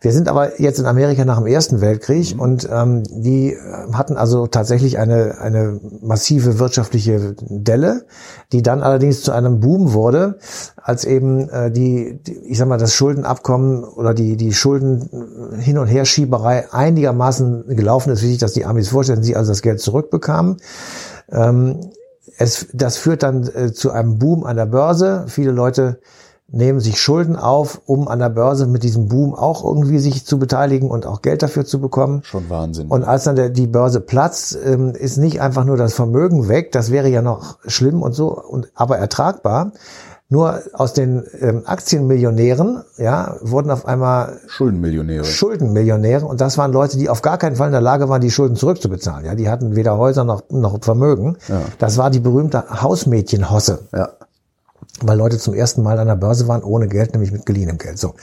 Wir 0.00 0.12
sind 0.12 0.28
aber 0.28 0.60
jetzt 0.60 0.78
in 0.78 0.86
Amerika 0.86 1.24
nach 1.24 1.38
dem 1.38 1.46
Ersten 1.46 1.80
Weltkrieg 1.80 2.34
mhm. 2.34 2.40
und 2.40 2.68
ähm, 2.70 3.02
die 3.10 3.56
hatten 3.92 4.16
also 4.16 4.46
tatsächlich 4.46 4.98
eine, 4.98 5.38
eine 5.40 5.80
massive 6.00 6.58
wirtschaftliche 6.58 7.34
Delle, 7.40 8.06
die 8.52 8.62
dann 8.62 8.82
allerdings 8.82 9.22
zu 9.22 9.32
einem 9.32 9.60
Boom 9.60 9.92
wurde, 9.92 10.38
als 10.76 11.04
eben 11.04 11.48
äh, 11.48 11.70
die, 11.70 12.20
die, 12.22 12.38
ich 12.46 12.58
sag 12.58 12.68
mal, 12.68 12.78
das 12.78 12.94
Schuldenabkommen 12.94 13.84
oder 13.84 14.14
die, 14.14 14.36
die 14.36 14.52
Schulden 14.52 15.56
hin 15.58 15.78
und 15.78 15.86
her 15.86 16.04
Schieberei 16.04 16.72
einigermaßen 16.72 17.64
gelaufen 17.76 18.10
ist, 18.10 18.22
wie 18.22 18.28
sich 18.28 18.38
das 18.38 18.52
die 18.52 18.64
Amis 18.64 18.88
vorstellen, 18.88 19.22
sie 19.22 19.36
also 19.36 19.52
das 19.52 19.62
Geld 19.62 19.80
zurückbekamen. 19.80 20.56
Ähm, 21.30 21.90
es, 22.38 22.68
das 22.72 22.96
führt 22.96 23.22
dann 23.22 23.48
äh, 23.54 23.72
zu 23.72 23.90
einem 23.90 24.18
Boom 24.18 24.44
an 24.44 24.56
der 24.56 24.66
Börse. 24.66 25.24
Viele 25.28 25.50
Leute 25.50 26.00
nehmen 26.52 26.80
sich 26.80 27.00
Schulden 27.00 27.36
auf, 27.36 27.80
um 27.86 28.08
an 28.08 28.18
der 28.18 28.28
Börse 28.28 28.66
mit 28.66 28.82
diesem 28.82 29.08
Boom 29.08 29.34
auch 29.34 29.64
irgendwie 29.64 29.98
sich 29.98 30.26
zu 30.26 30.38
beteiligen 30.38 30.90
und 30.90 31.06
auch 31.06 31.22
Geld 31.22 31.42
dafür 31.42 31.64
zu 31.64 31.80
bekommen. 31.80 32.22
Schon 32.24 32.50
Wahnsinn. 32.50 32.88
Und 32.88 33.04
als 33.04 33.24
dann 33.24 33.36
der, 33.36 33.50
die 33.50 33.66
Börse 33.66 34.00
platzt, 34.00 34.58
ähm, 34.64 34.92
ist 34.94 35.16
nicht 35.16 35.40
einfach 35.40 35.64
nur 35.64 35.76
das 35.76 35.94
Vermögen 35.94 36.48
weg, 36.48 36.72
das 36.72 36.90
wäre 36.90 37.08
ja 37.08 37.22
noch 37.22 37.58
schlimm 37.66 38.02
und 38.02 38.12
so, 38.12 38.28
und, 38.36 38.70
aber 38.74 38.98
ertragbar. 38.98 39.72
Nur 40.32 40.60
aus 40.74 40.92
den 40.92 41.24
ähm, 41.40 41.62
Aktienmillionären, 41.64 42.84
ja, 42.98 43.34
wurden 43.40 43.72
auf 43.72 43.84
einmal 43.84 44.38
Schuldenmillionäre. 44.46 45.24
Schuldenmillionäre 45.24 46.24
und 46.24 46.40
das 46.40 46.56
waren 46.56 46.72
Leute, 46.72 46.98
die 46.98 47.08
auf 47.08 47.20
gar 47.20 47.36
keinen 47.36 47.56
Fall 47.56 47.66
in 47.66 47.72
der 47.72 47.80
Lage 47.80 48.08
waren, 48.08 48.20
die 48.20 48.30
Schulden 48.30 48.54
zurückzubezahlen. 48.54 49.26
Ja, 49.26 49.34
die 49.34 49.48
hatten 49.48 49.74
weder 49.74 49.98
Häuser 49.98 50.22
noch 50.22 50.42
noch 50.48 50.78
Vermögen. 50.82 51.36
Ja. 51.48 51.62
Das 51.80 51.98
war 51.98 52.10
die 52.10 52.20
berühmte 52.20 52.62
Hausmädchenhosse. 52.80 53.80
Ja 53.92 54.10
weil 55.00 55.18
Leute 55.18 55.38
zum 55.38 55.54
ersten 55.54 55.82
Mal 55.82 55.98
an 55.98 56.08
der 56.08 56.16
Börse 56.16 56.48
waren, 56.48 56.62
ohne 56.62 56.88
Geld, 56.88 57.12
nämlich 57.12 57.32
mit 57.32 57.46
geliehenem 57.46 57.78
Geld. 57.78 57.98
So. 57.98 58.14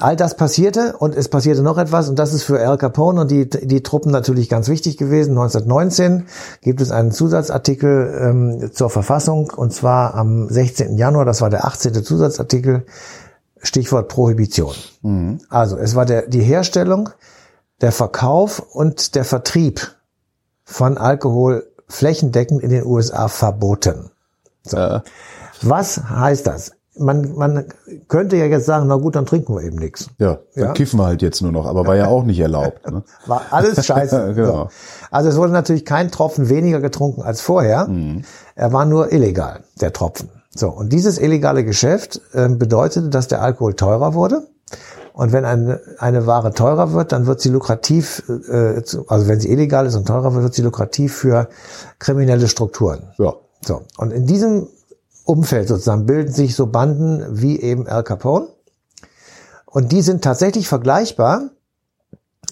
All 0.00 0.14
das 0.14 0.36
passierte 0.36 0.96
und 0.96 1.16
es 1.16 1.28
passierte 1.28 1.62
noch 1.62 1.76
etwas 1.76 2.08
und 2.08 2.20
das 2.20 2.32
ist 2.32 2.44
für 2.44 2.64
Al 2.64 2.78
Capone 2.78 3.22
und 3.22 3.30
die, 3.32 3.50
die 3.50 3.82
Truppen 3.82 4.12
natürlich 4.12 4.48
ganz 4.48 4.68
wichtig 4.68 4.96
gewesen. 4.96 5.30
1919 5.30 6.26
gibt 6.62 6.80
es 6.80 6.92
einen 6.92 7.10
Zusatzartikel 7.10 8.20
ähm, 8.20 8.70
zur 8.72 8.90
Verfassung 8.90 9.50
und 9.50 9.72
zwar 9.72 10.14
am 10.14 10.48
16. 10.48 10.96
Januar, 10.96 11.24
das 11.24 11.40
war 11.40 11.50
der 11.50 11.64
18. 11.64 12.04
Zusatzartikel, 12.04 12.86
Stichwort 13.60 14.08
Prohibition. 14.08 14.74
Mhm. 15.02 15.40
Also 15.48 15.76
es 15.76 15.96
war 15.96 16.06
der, 16.06 16.28
die 16.28 16.42
Herstellung, 16.42 17.08
der 17.80 17.90
Verkauf 17.90 18.60
und 18.60 19.16
der 19.16 19.24
Vertrieb 19.24 19.96
von 20.64 20.96
Alkohol 20.96 21.66
flächendeckend 21.88 22.62
in 22.62 22.70
den 22.70 22.86
USA 22.86 23.26
verboten. 23.26 24.10
So. 24.62 24.76
Ja. 24.76 25.02
Was 25.62 26.02
heißt 26.08 26.46
das? 26.46 26.72
Man, 27.00 27.34
man 27.36 27.64
könnte 28.08 28.36
ja 28.36 28.46
jetzt 28.46 28.66
sagen, 28.66 28.88
na 28.88 28.96
gut, 28.96 29.14
dann 29.14 29.24
trinken 29.24 29.54
wir 29.54 29.62
eben 29.62 29.76
nichts. 29.76 30.08
Ja, 30.18 30.38
dann 30.56 30.64
ja? 30.64 30.72
kiffen 30.72 30.98
wir 30.98 31.06
halt 31.06 31.22
jetzt 31.22 31.40
nur 31.42 31.52
noch, 31.52 31.66
aber 31.66 31.86
war 31.86 31.94
ja 31.94 32.08
auch 32.08 32.24
nicht 32.24 32.40
erlaubt. 32.40 32.90
Ne? 32.90 33.04
War 33.26 33.42
alles 33.50 33.86
scheiße. 33.86 34.32
genau. 34.34 34.64
So. 34.64 34.68
Also 35.12 35.28
es 35.28 35.36
wurde 35.36 35.52
natürlich 35.52 35.84
kein 35.84 36.10
Tropfen 36.10 36.48
weniger 36.48 36.80
getrunken 36.80 37.22
als 37.22 37.40
vorher. 37.40 37.86
Mhm. 37.86 38.24
Er 38.56 38.72
war 38.72 38.84
nur 38.84 39.12
illegal, 39.12 39.60
der 39.80 39.92
Tropfen. 39.92 40.28
So, 40.52 40.70
und 40.70 40.92
dieses 40.92 41.18
illegale 41.18 41.64
Geschäft 41.64 42.20
äh, 42.32 42.48
bedeutete, 42.48 43.10
dass 43.10 43.28
der 43.28 43.42
Alkohol 43.42 43.74
teurer 43.74 44.14
wurde. 44.14 44.48
Und 45.12 45.32
wenn 45.32 45.44
eine, 45.44 45.80
eine 45.98 46.26
Ware 46.26 46.52
teurer 46.52 46.92
wird, 46.92 47.12
dann 47.12 47.26
wird 47.26 47.40
sie 47.40 47.48
lukrativ, 47.48 48.22
äh, 48.28 48.80
also 49.08 49.28
wenn 49.28 49.40
sie 49.40 49.50
illegal 49.50 49.86
ist 49.86 49.96
und 49.96 50.06
teurer 50.06 50.32
wird, 50.32 50.44
wird 50.44 50.54
sie 50.54 50.62
lukrativ 50.62 51.14
für 51.14 51.48
kriminelle 51.98 52.48
Strukturen. 52.48 53.08
Ja. 53.18 53.34
So. 53.64 53.82
Und 53.96 54.12
in 54.12 54.26
diesem 54.26 54.68
Umfeld 55.28 55.68
sozusagen 55.68 56.06
bilden 56.06 56.32
sich 56.32 56.56
so 56.56 56.68
Banden 56.68 57.22
wie 57.30 57.60
eben 57.60 57.86
Al 57.86 58.02
Capone. 58.02 58.48
Und 59.66 59.92
die 59.92 60.00
sind 60.00 60.24
tatsächlich 60.24 60.68
vergleichbar 60.68 61.50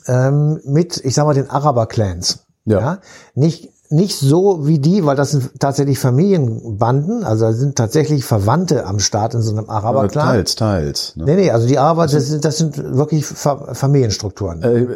ähm, 0.06 0.60
mit, 0.64 0.98
ich 1.02 1.14
sag 1.14 1.24
mal, 1.24 1.34
den 1.34 1.48
Araber-Clans. 1.48 2.46
Ja. 2.66 2.80
ja. 2.80 2.98
Nicht, 3.34 3.72
nicht 3.90 4.16
so 4.16 4.66
wie 4.66 4.78
die, 4.78 5.04
weil 5.04 5.16
das 5.16 5.30
sind 5.30 5.60
tatsächlich 5.60 5.98
Familienbanden, 5.98 7.24
also 7.24 7.50
sind 7.52 7.76
tatsächlich 7.76 8.24
Verwandte 8.24 8.84
am 8.86 8.98
Start 8.98 9.34
in 9.34 9.42
so 9.42 9.52
einem 9.52 9.68
Araber-Clan. 9.68 10.26
Teils, 10.26 10.54
teils. 10.56 11.16
Ne? 11.16 11.24
Nee, 11.24 11.36
nee, 11.36 11.50
also 11.50 11.66
die 11.66 11.78
Araber, 11.78 12.06
das 12.06 12.28
sind, 12.28 12.44
das 12.44 12.58
sind 12.58 12.76
wirklich 12.76 13.26
Familienstrukturen. 13.26 14.62
Äh, 14.62 14.86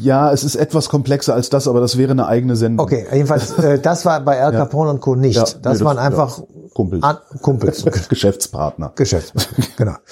ja, 0.00 0.32
es 0.32 0.44
ist 0.44 0.56
etwas 0.56 0.88
komplexer 0.88 1.34
als 1.34 1.50
das, 1.50 1.68
aber 1.68 1.80
das 1.80 1.96
wäre 1.96 2.12
eine 2.12 2.26
eigene 2.26 2.56
Sendung. 2.56 2.84
Okay, 2.84 3.06
jedenfalls, 3.12 3.52
äh, 3.58 3.78
das 3.82 4.04
war 4.04 4.20
bei 4.20 4.42
Al 4.42 4.52
Capone 4.52 4.88
ja. 4.88 4.94
und 4.94 5.00
Co. 5.00 5.14
nicht. 5.14 5.36
Ja, 5.36 5.44
das 5.62 5.80
nee, 5.80 5.84
waren 5.84 5.98
einfach 5.98 6.38
ja. 6.38 6.44
Kumpels. 6.74 7.02
An, 7.02 7.18
Kumpels. 7.40 7.84
Geschäftspartner. 8.08 8.92
Geschäftspartner, 8.94 9.64
genau. 9.76 9.94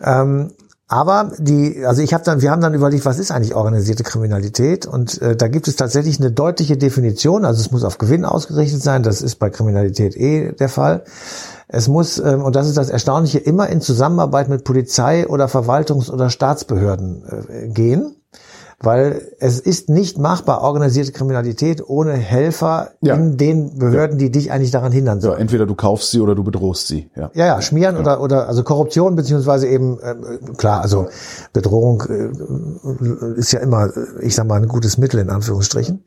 Ähm, 0.00 0.52
aber 0.88 1.32
die, 1.38 1.84
also 1.84 2.00
ich 2.00 2.14
habe 2.14 2.24
dann, 2.24 2.40
wir 2.40 2.50
haben 2.50 2.62
dann 2.62 2.72
überlegt, 2.72 3.04
was 3.04 3.18
ist 3.18 3.30
eigentlich 3.30 3.54
organisierte 3.54 4.04
Kriminalität? 4.04 4.86
Und 4.86 5.20
äh, 5.20 5.36
da 5.36 5.46
gibt 5.48 5.68
es 5.68 5.76
tatsächlich 5.76 6.18
eine 6.18 6.32
deutliche 6.32 6.78
Definition. 6.78 7.44
Also 7.44 7.60
es 7.60 7.70
muss 7.70 7.84
auf 7.84 7.98
Gewinn 7.98 8.24
ausgerichtet 8.24 8.82
sein. 8.82 9.02
Das 9.02 9.20
ist 9.20 9.36
bei 9.36 9.50
Kriminalität 9.50 10.16
eh 10.16 10.52
der 10.52 10.70
Fall. 10.70 11.04
Es 11.68 11.88
muss, 11.88 12.18
ähm, 12.18 12.42
und 12.42 12.56
das 12.56 12.66
ist 12.66 12.78
das 12.78 12.88
Erstaunliche, 12.88 13.38
immer 13.38 13.68
in 13.68 13.82
Zusammenarbeit 13.82 14.48
mit 14.48 14.64
Polizei 14.64 15.28
oder 15.28 15.46
Verwaltungs- 15.46 16.10
oder 16.10 16.30
Staatsbehörden 16.30 17.22
äh, 17.26 17.68
gehen. 17.68 18.17
Weil 18.80 19.22
es 19.40 19.58
ist 19.58 19.88
nicht 19.88 20.18
machbar, 20.18 20.62
organisierte 20.62 21.10
Kriminalität 21.10 21.82
ohne 21.88 22.12
Helfer 22.12 22.90
Ja. 23.00 23.14
in 23.16 23.36
den 23.36 23.76
Behörden, 23.78 24.18
die 24.18 24.30
dich 24.30 24.52
eigentlich 24.52 24.70
daran 24.70 24.92
hindern 24.92 25.20
So, 25.20 25.28
sollen. 25.30 25.40
entweder 25.40 25.66
du 25.66 25.74
kaufst 25.74 26.12
sie 26.12 26.20
oder 26.20 26.36
du 26.36 26.44
bedrohst 26.44 26.86
sie. 26.86 27.10
Ja. 27.16 27.30
Ja, 27.34 27.46
ja, 27.46 27.60
schmieren 27.60 27.96
oder 27.96 28.20
oder 28.20 28.46
also 28.46 28.62
Korruption 28.62 29.16
beziehungsweise 29.16 29.66
eben 29.66 29.98
äh, 30.00 30.14
klar, 30.56 30.80
also 30.80 31.08
Bedrohung 31.52 32.04
äh, 32.08 33.38
ist 33.38 33.52
ja 33.52 33.60
immer, 33.60 33.90
ich 34.20 34.34
sag 34.36 34.46
mal, 34.46 34.56
ein 34.62 34.68
gutes 34.68 34.96
Mittel 34.96 35.18
in 35.20 35.30
Anführungsstrichen. 35.30 36.04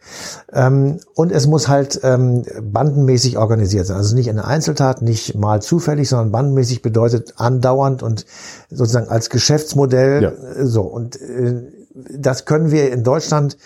Ähm, 0.53 0.99
und 1.13 1.31
es 1.33 1.47
muss 1.47 1.67
halt 1.67 1.99
ähm, 2.03 2.43
bandenmäßig 2.61 3.37
organisiert 3.37 3.85
sein, 3.87 3.97
also 3.97 4.15
nicht 4.15 4.29
eine 4.29 4.45
Einzeltat, 4.45 5.01
nicht 5.01 5.35
mal 5.35 5.61
zufällig, 5.61 6.07
sondern 6.07 6.31
bandenmäßig 6.31 6.81
bedeutet 6.81 7.33
andauernd 7.37 8.01
und 8.01 8.25
sozusagen 8.69 9.09
als 9.09 9.29
Geschäftsmodell 9.29 10.23
Ja. 10.23 10.29
äh, 10.29 10.65
so 10.65 10.83
und 10.83 11.19
äh, 11.19 11.63
das 11.93 12.45
können 12.45 12.71
wir 12.71 12.91
in 12.91 13.03
Deutschland 13.03 13.57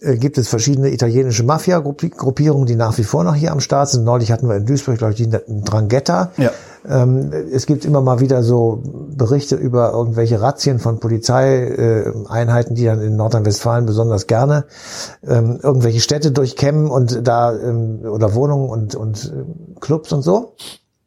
äh, 0.00 0.16
gibt 0.16 0.38
es 0.38 0.48
verschiedene 0.48 0.92
italienische 0.92 1.44
Mafia-Gruppierungen, 1.44 2.66
die 2.66 2.76
nach 2.76 2.98
wie 2.98 3.04
vor 3.04 3.24
noch 3.24 3.34
hier 3.34 3.52
am 3.52 3.60
Start 3.60 3.88
sind. 3.90 4.04
Neulich 4.04 4.32
hatten 4.32 4.48
wir 4.48 4.56
in 4.56 4.66
Duisburg, 4.66 4.98
glaube 4.98 5.12
ich, 5.12 5.18
die 5.18 5.30
Drangheta. 5.30 6.32
Ja. 6.36 6.50
Ähm, 6.88 7.30
es 7.52 7.66
gibt 7.66 7.84
immer 7.84 8.00
mal 8.00 8.18
wieder 8.20 8.42
so 8.42 8.82
Berichte 8.84 9.54
über 9.54 9.92
irgendwelche 9.92 10.40
Razzien 10.40 10.80
von 10.80 10.98
Polizeieinheiten, 10.98 12.74
die 12.74 12.84
dann 12.84 13.00
in 13.00 13.16
Nordrhein-Westfalen 13.16 13.86
besonders 13.86 14.26
gerne 14.26 14.64
ähm, 15.26 15.60
irgendwelche 15.62 16.00
Städte 16.00 16.32
durchkämmen 16.32 16.90
und 16.90 17.26
da 17.26 17.56
ähm, 17.56 18.00
oder 18.02 18.34
Wohnungen 18.34 18.68
und, 18.68 18.94
und 18.96 19.32
äh, 19.32 19.80
Clubs 19.80 20.12
und 20.12 20.22
so. 20.22 20.54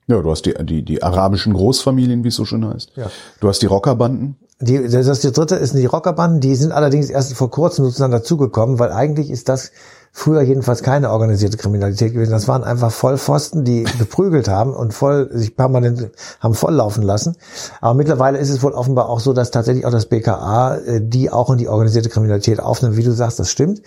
Ja, 0.08 0.22
du 0.22 0.30
hast 0.30 0.46
die, 0.46 0.54
die, 0.64 0.86
die 0.86 1.04
arabischen 1.04 1.54
Großfamilien, 1.54 2.24
wie 2.24 2.28
es 2.28 2.36
so 2.36 2.46
schön 2.46 2.66
heißt. 2.66 2.92
Ja. 2.96 3.10
Du 3.40 3.50
hast 3.50 3.62
die 3.62 3.66
Rockerbanden. 3.66 4.38
Die, 4.62 4.88
das 4.88 5.08
ist 5.08 5.24
die 5.24 5.34
dritte 5.34 5.56
ist 5.56 5.76
die 5.76 5.86
Rockerbanden, 5.86 6.40
die 6.40 6.56
sind 6.56 6.72
allerdings 6.72 7.10
erst 7.10 7.34
vor 7.34 7.52
kurzem 7.52 7.84
sozusagen 7.86 8.14
dazugekommen, 8.14 8.80
weil 8.80 8.92
eigentlich 8.92 9.30
ist 9.30 9.50
das 9.50 9.72
früher 10.18 10.42
jedenfalls 10.42 10.82
keine 10.82 11.12
organisierte 11.12 11.58
Kriminalität 11.58 12.14
gewesen. 12.14 12.32
Das 12.32 12.48
waren 12.48 12.64
einfach 12.64 12.90
Vollpfosten, 12.90 13.66
die 13.66 13.84
geprügelt 14.00 14.48
haben 14.48 14.74
und 14.74 14.94
voll 14.94 15.30
sich 15.34 15.58
permanent 15.58 16.10
haben 16.40 16.54
volllaufen 16.54 17.04
lassen. 17.04 17.36
Aber 17.82 17.96
mittlerweile 17.96 18.38
ist 18.38 18.50
es 18.50 18.64
wohl 18.64 18.72
offenbar 18.72 19.10
auch 19.10 19.20
so, 19.20 19.34
dass 19.34 19.52
tatsächlich 19.52 19.86
auch 19.86 19.92
das 19.92 20.06
BKA 20.06 20.78
äh, 20.78 21.02
die 21.02 21.30
auch 21.30 21.50
in 21.50 21.58
die 21.58 21.68
organisierte 21.68 22.08
Kriminalität 22.08 22.62
aufnimmt. 22.62 22.96
Wie 22.96 23.04
du 23.04 23.12
sagst, 23.12 23.40
das 23.40 23.52
stimmt. 23.52 23.82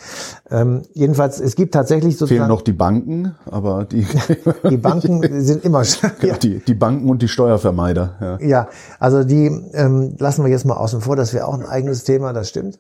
Ähm, 0.50 0.82
jedenfalls, 0.92 1.40
es 1.40 1.56
gibt 1.56 1.72
tatsächlich 1.72 2.16
Fehlen 2.16 2.28
sozusagen 2.28 2.48
noch 2.48 2.60
die 2.60 2.72
Banken, 2.74 3.34
aber 3.50 3.86
die, 3.86 4.06
die 4.70 4.76
Banken 4.76 5.42
sind 5.42 5.64
immer 5.64 5.82
ja. 6.20 6.36
die, 6.36 6.58
die 6.58 6.74
Banken 6.74 7.08
und 7.08 7.22
die 7.22 7.28
Steuervermeider. 7.28 8.16
Ja. 8.20 8.46
Ja, 8.46 8.68
also 9.00 9.24
die 9.24 9.46
ähm, 9.72 10.14
lassen 10.18 10.44
wir 10.44 10.50
jetzt 10.50 10.66
mal 10.66 10.76
außen 10.76 11.00
vor, 11.00 11.16
das 11.16 11.32
wäre 11.32 11.46
auch 11.46 11.54
ein 11.54 11.64
eigenes 11.64 12.04
Thema, 12.04 12.34
das 12.34 12.50
stimmt. 12.50 12.78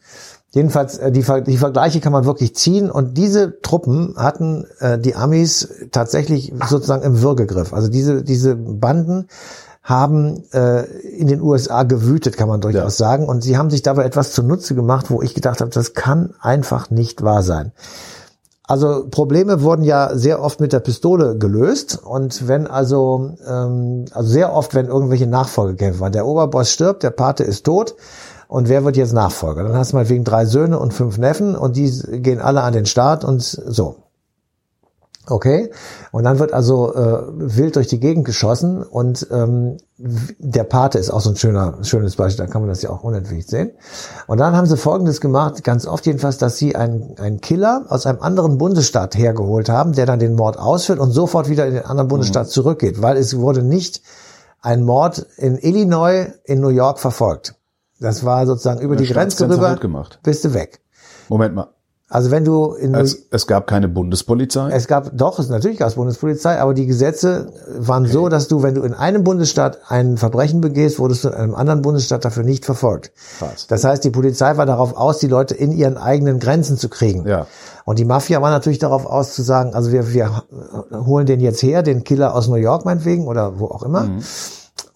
Jedenfalls, 0.50 0.96
äh, 0.98 1.12
die, 1.12 1.24
die 1.46 1.58
Vergleiche 1.58 2.00
kann 2.00 2.12
man 2.12 2.24
wirklich 2.24 2.54
ziehen 2.56 2.90
und 2.90 3.18
diese 3.18 3.60
Truppen 3.60 4.14
hatten 4.16 4.66
äh, 4.80 4.98
die 4.98 5.14
Amis 5.14 5.68
tatsächlich 5.92 6.52
sozusagen 6.68 7.02
im 7.02 7.20
Würgegriff. 7.20 7.74
Also 7.74 7.88
diese, 7.88 8.22
diese 8.22 8.56
Banden 8.56 9.28
haben 9.82 10.44
äh, 10.52 10.84
in 11.16 11.28
den 11.28 11.40
USA 11.40 11.82
gewütet, 11.82 12.36
kann 12.36 12.48
man 12.48 12.60
durchaus 12.60 12.98
Ja. 12.98 13.06
sagen. 13.06 13.26
Und 13.26 13.42
sie 13.42 13.56
haben 13.56 13.70
sich 13.70 13.82
dabei 13.82 14.04
etwas 14.04 14.32
zunutze 14.32 14.74
gemacht, 14.74 15.10
wo 15.10 15.22
ich 15.22 15.34
gedacht 15.34 15.60
habe, 15.60 15.70
das 15.70 15.94
kann 15.94 16.34
einfach 16.40 16.90
nicht 16.90 17.22
wahr 17.22 17.42
sein. 17.42 17.72
Also 18.64 19.06
Probleme 19.10 19.62
wurden 19.62 19.82
ja 19.82 20.14
sehr 20.14 20.42
oft 20.42 20.60
mit 20.60 20.74
der 20.74 20.80
Pistole 20.80 21.38
gelöst 21.38 21.98
und 22.04 22.48
wenn 22.48 22.66
also 22.66 23.34
ähm, 23.48 24.04
also 24.12 24.28
sehr 24.28 24.52
oft 24.52 24.74
wenn 24.74 24.88
irgendwelche 24.88 25.26
Nachfolgekämpfe 25.26 26.00
waren, 26.00 26.12
der 26.12 26.26
Oberboss 26.26 26.70
stirbt, 26.70 27.02
der 27.02 27.10
Pate 27.10 27.44
ist 27.44 27.64
tot 27.64 27.96
und 28.48 28.68
wer 28.68 28.84
wird 28.84 28.96
jetzt 28.96 29.12
Nachfolger? 29.12 29.62
Dann 29.62 29.76
hast 29.76 29.92
du 29.92 29.96
mal 29.96 30.08
wegen 30.08 30.24
drei 30.24 30.46
Söhne 30.46 30.78
und 30.78 30.94
fünf 30.94 31.18
Neffen 31.18 31.54
und 31.54 31.76
die 31.76 31.92
gehen 32.22 32.40
alle 32.40 32.62
an 32.62 32.72
den 32.72 32.86
Start 32.86 33.22
und 33.22 33.42
so. 33.42 33.96
Okay, 35.30 35.70
und 36.10 36.24
dann 36.24 36.38
wird 36.38 36.54
also 36.54 36.94
äh, 36.94 37.22
wild 37.28 37.76
durch 37.76 37.86
die 37.86 38.00
Gegend 38.00 38.24
geschossen 38.24 38.82
und 38.82 39.26
ähm, 39.30 39.76
der 39.98 40.64
Pate 40.64 40.98
ist 40.98 41.10
auch 41.10 41.20
so 41.20 41.28
ein 41.28 41.36
schöner, 41.36 41.76
schönes 41.82 42.16
Beispiel, 42.16 42.46
da 42.46 42.50
kann 42.50 42.62
man 42.62 42.70
das 42.70 42.80
ja 42.80 42.88
auch 42.88 43.04
unentwegt 43.04 43.50
sehen. 43.50 43.72
Und 44.26 44.38
dann 44.38 44.56
haben 44.56 44.66
sie 44.66 44.78
Folgendes 44.78 45.20
gemacht, 45.20 45.62
ganz 45.64 45.86
oft 45.86 46.06
jedenfalls, 46.06 46.38
dass 46.38 46.56
sie 46.56 46.76
einen, 46.76 47.18
einen 47.18 47.42
Killer 47.42 47.84
aus 47.90 48.06
einem 48.06 48.22
anderen 48.22 48.56
Bundesstaat 48.56 49.18
hergeholt 49.18 49.68
haben, 49.68 49.92
der 49.92 50.06
dann 50.06 50.18
den 50.18 50.34
Mord 50.34 50.58
ausführt 50.58 50.98
und 50.98 51.10
sofort 51.10 51.50
wieder 51.50 51.66
in 51.66 51.74
den 51.74 51.84
anderen 51.84 52.08
Bundesstaat 52.08 52.48
zurückgeht, 52.48 53.02
weil 53.02 53.18
es 53.18 53.36
wurde 53.36 53.62
nicht 53.62 54.00
ein 54.62 54.82
Mord 54.82 55.26
in 55.36 55.58
Illinois 55.58 56.28
in 56.44 56.62
New 56.62 56.70
York 56.70 57.00
verfolgt. 57.00 57.57
Das 58.00 58.24
war 58.24 58.46
sozusagen 58.46 58.80
über 58.80 58.96
die 58.96 59.06
Grenze 59.06 59.48
rüber, 59.48 59.76
gemacht. 59.76 60.20
bist 60.22 60.44
du 60.44 60.54
weg. 60.54 60.80
Moment 61.28 61.54
mal. 61.54 61.68
Also 62.10 62.30
wenn 62.30 62.42
du 62.42 62.72
in 62.72 62.94
Es, 62.94 63.26
es 63.30 63.46
gab 63.46 63.66
keine 63.66 63.86
Bundespolizei. 63.86 64.70
es 64.70 64.88
gab 64.88 65.10
doch, 65.14 65.38
es 65.38 65.50
natürlich 65.50 65.78
gab 65.78 65.88
es 65.88 65.96
Bundespolizei, 65.96 66.58
aber 66.58 66.72
die 66.72 66.86
Gesetze 66.86 67.52
waren 67.76 68.06
so, 68.06 68.30
dass 68.30 68.48
du, 68.48 68.62
wenn 68.62 68.74
du 68.74 68.82
in 68.82 68.94
einem 68.94 69.24
Bundesstaat 69.24 69.78
ein 69.88 70.16
Verbrechen 70.16 70.62
begehst, 70.62 70.98
wurdest 70.98 71.24
du 71.24 71.28
in 71.28 71.34
einem 71.34 71.54
anderen 71.54 71.82
Bundesstaat 71.82 72.24
dafür 72.24 72.44
nicht 72.44 72.64
verfolgt. 72.64 73.12
Krass. 73.38 73.66
Das 73.66 73.84
heißt, 73.84 74.02
die 74.04 74.10
Polizei 74.10 74.56
war 74.56 74.64
darauf 74.64 74.96
aus, 74.96 75.18
die 75.18 75.26
Leute 75.26 75.54
in 75.54 75.70
ihren 75.70 75.98
eigenen 75.98 76.38
Grenzen 76.38 76.78
zu 76.78 76.88
kriegen. 76.88 77.28
Ja. 77.28 77.46
Und 77.84 77.98
die 77.98 78.06
Mafia 78.06 78.40
war 78.40 78.50
natürlich 78.50 78.78
darauf 78.78 79.04
aus 79.04 79.34
zu 79.34 79.42
sagen, 79.42 79.74
also 79.74 79.92
wir, 79.92 80.14
wir 80.14 80.44
holen 80.90 81.26
den 81.26 81.40
jetzt 81.40 81.62
her, 81.62 81.82
den 81.82 82.04
Killer 82.04 82.34
aus 82.34 82.48
New 82.48 82.54
York 82.54 82.86
meinetwegen 82.86 83.26
oder 83.26 83.58
wo 83.60 83.66
auch 83.66 83.82
immer. 83.82 84.04
Mhm. 84.04 84.22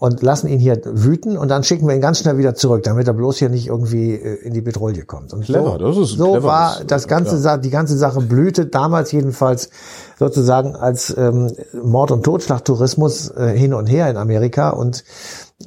Und 0.03 0.21
lassen 0.21 0.49
ihn 0.49 0.59
hier 0.59 0.81
wüten 0.85 1.39
und 1.39 1.47
dann 1.47 1.63
schicken 1.63 1.87
wir 1.87 1.95
ihn 1.95 2.01
ganz 2.01 2.19
schnell 2.19 2.37
wieder 2.37 2.57
zurück, 2.57 2.83
damit 2.83 3.07
er 3.07 3.13
bloß 3.13 3.39
hier 3.39 3.49
nicht 3.49 3.69
irgendwie 3.69 4.15
äh, 4.15 4.35
in 4.43 4.53
die 4.53 4.61
Petrouille 4.61 5.05
kommt. 5.05 5.33
Und 5.33 5.45
Clever, 5.45 5.79
so, 5.79 5.79
das 5.79 5.97
ist 5.97 6.19
so 6.19 6.33
cleveres, 6.33 6.43
war 6.43 6.81
das 6.85 7.07
ganze, 7.07 7.37
ja. 7.37 7.57
Die 7.57 7.71
ganze 7.71 7.97
Sache 7.97 8.21
blühte 8.21 8.67
damals 8.67 9.13
jedenfalls 9.13 9.71
sozusagen 10.23 10.77
als 10.77 11.15
ähm, 11.17 11.51
Mord- 11.83 12.13
und 12.13 12.23
Totschlagtourismus 12.23 13.31
äh, 13.31 13.57
hin 13.57 13.75
und 13.75 13.87
her 13.87 14.09
in 14.09 14.17
Amerika 14.17 14.71
und 14.71 15.03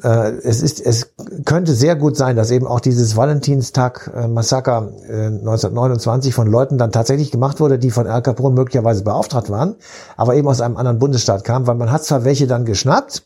äh, 0.02 0.32
es 0.44 0.62
ist, 0.62 0.80
es 0.80 1.14
könnte 1.46 1.74
sehr 1.74 1.96
gut 1.96 2.16
sein, 2.16 2.36
dass 2.36 2.52
eben 2.52 2.68
auch 2.68 2.80
dieses 2.80 3.18
Valentinstag-Massaker 3.18 4.92
äh, 5.10 5.26
1929 5.28 6.34
von 6.34 6.48
Leuten 6.48 6.78
dann 6.78 6.92
tatsächlich 6.92 7.32
gemacht 7.32 7.60
wurde, 7.60 7.80
die 7.80 7.92
von 7.92 8.08
Al 8.08 8.22
Capone 8.22 8.56
möglicherweise 8.56 9.04
beauftragt 9.04 9.50
waren, 9.50 9.76
aber 10.16 10.36
eben 10.36 10.48
aus 10.48 10.62
einem 10.62 10.78
anderen 10.78 11.00
Bundesstaat 11.00 11.44
kamen, 11.44 11.68
weil 11.68 11.76
man 11.76 11.92
hat 11.92 12.04
zwar 12.04 12.24
welche 12.24 12.48
dann 12.48 12.64
geschnappt, 12.66 13.24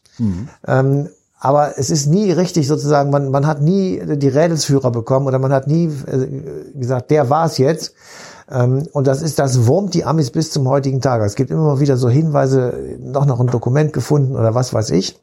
ähm, 0.67 1.09
aber 1.39 1.77
es 1.77 1.89
ist 1.89 2.07
nie 2.07 2.31
richtig 2.31 2.67
sozusagen, 2.67 3.11
man, 3.11 3.31
man 3.31 3.47
hat 3.47 3.61
nie 3.61 4.01
die 4.17 4.27
Rädelsführer 4.27 4.91
bekommen 4.91 5.27
oder 5.27 5.39
man 5.39 5.53
hat 5.53 5.67
nie 5.67 5.85
äh, 5.85 6.27
gesagt, 6.73 7.11
der 7.11 7.29
war 7.29 7.45
es 7.45 7.57
jetzt. 7.57 7.93
Ähm, 8.51 8.87
und 8.93 9.07
das 9.07 9.21
ist, 9.21 9.39
das 9.39 9.67
wurmt 9.67 9.93
die 9.93 10.05
Amis 10.05 10.31
bis 10.31 10.51
zum 10.51 10.67
heutigen 10.67 11.01
Tag. 11.01 11.21
Es 11.21 11.35
gibt 11.35 11.51
immer 11.51 11.79
wieder 11.79 11.97
so 11.97 12.09
Hinweise, 12.09 12.97
noch 12.99 13.25
noch 13.25 13.39
ein 13.39 13.47
Dokument 13.47 13.93
gefunden 13.93 14.35
oder 14.35 14.55
was 14.55 14.73
weiß 14.73 14.91
ich. 14.91 15.19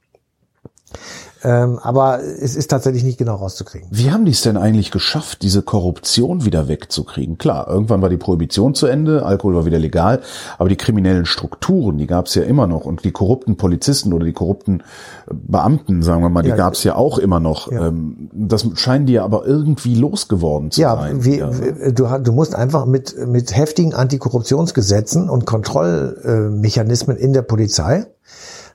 Ähm, 1.44 1.78
aber 1.82 2.20
es 2.22 2.56
ist 2.56 2.68
tatsächlich 2.68 3.04
nicht 3.04 3.18
genau 3.18 3.34
rauszukriegen. 3.36 3.86
Wie 3.92 4.10
haben 4.10 4.24
die 4.24 4.30
es 4.32 4.40
denn 4.40 4.56
eigentlich 4.56 4.90
geschafft, 4.90 5.42
diese 5.42 5.60
Korruption 5.62 6.44
wieder 6.46 6.66
wegzukriegen? 6.66 7.36
Klar, 7.36 7.68
irgendwann 7.68 8.00
war 8.00 8.08
die 8.08 8.16
Prohibition 8.16 8.74
zu 8.74 8.86
Ende, 8.86 9.24
Alkohol 9.24 9.54
war 9.54 9.66
wieder 9.66 9.78
legal, 9.78 10.20
aber 10.58 10.70
die 10.70 10.76
kriminellen 10.76 11.26
Strukturen, 11.26 11.98
die 11.98 12.06
gab 12.06 12.26
es 12.26 12.34
ja 12.36 12.42
immer 12.42 12.66
noch 12.66 12.86
und 12.86 13.04
die 13.04 13.12
korrupten 13.12 13.56
Polizisten 13.56 14.14
oder 14.14 14.24
die 14.24 14.32
korrupten 14.32 14.82
Beamten, 15.30 16.02
sagen 16.02 16.22
wir 16.22 16.30
mal, 16.30 16.42
die 16.42 16.48
Ja. 16.48 16.56
gab 16.56 16.72
es 16.72 16.82
ja 16.84 16.94
auch 16.96 17.18
immer 17.18 17.38
noch. 17.38 17.70
Ja. 17.70 17.88
Ähm, 17.88 18.30
Das 18.32 18.66
scheinen 18.74 19.04
die 19.06 19.12
ja 19.14 19.24
aber 19.24 19.44
irgendwie 19.46 19.94
losgeworden 19.94 20.70
zu 20.70 20.80
Ja, 20.80 20.96
sein. 20.96 21.24
wie, 21.24 21.42
wie- 21.42 21.92
du, 21.92 22.06
du 22.22 22.32
musst 22.32 22.54
einfach 22.54 22.86
mit, 22.86 23.14
mit 23.26 23.54
heftigen 23.54 23.92
Antikorruptionsgesetzen 23.94 25.28
und 25.28 25.44
Kontrollmechanismen 25.46 27.16
in 27.16 27.32
der 27.32 27.42
Polizei 27.42 28.06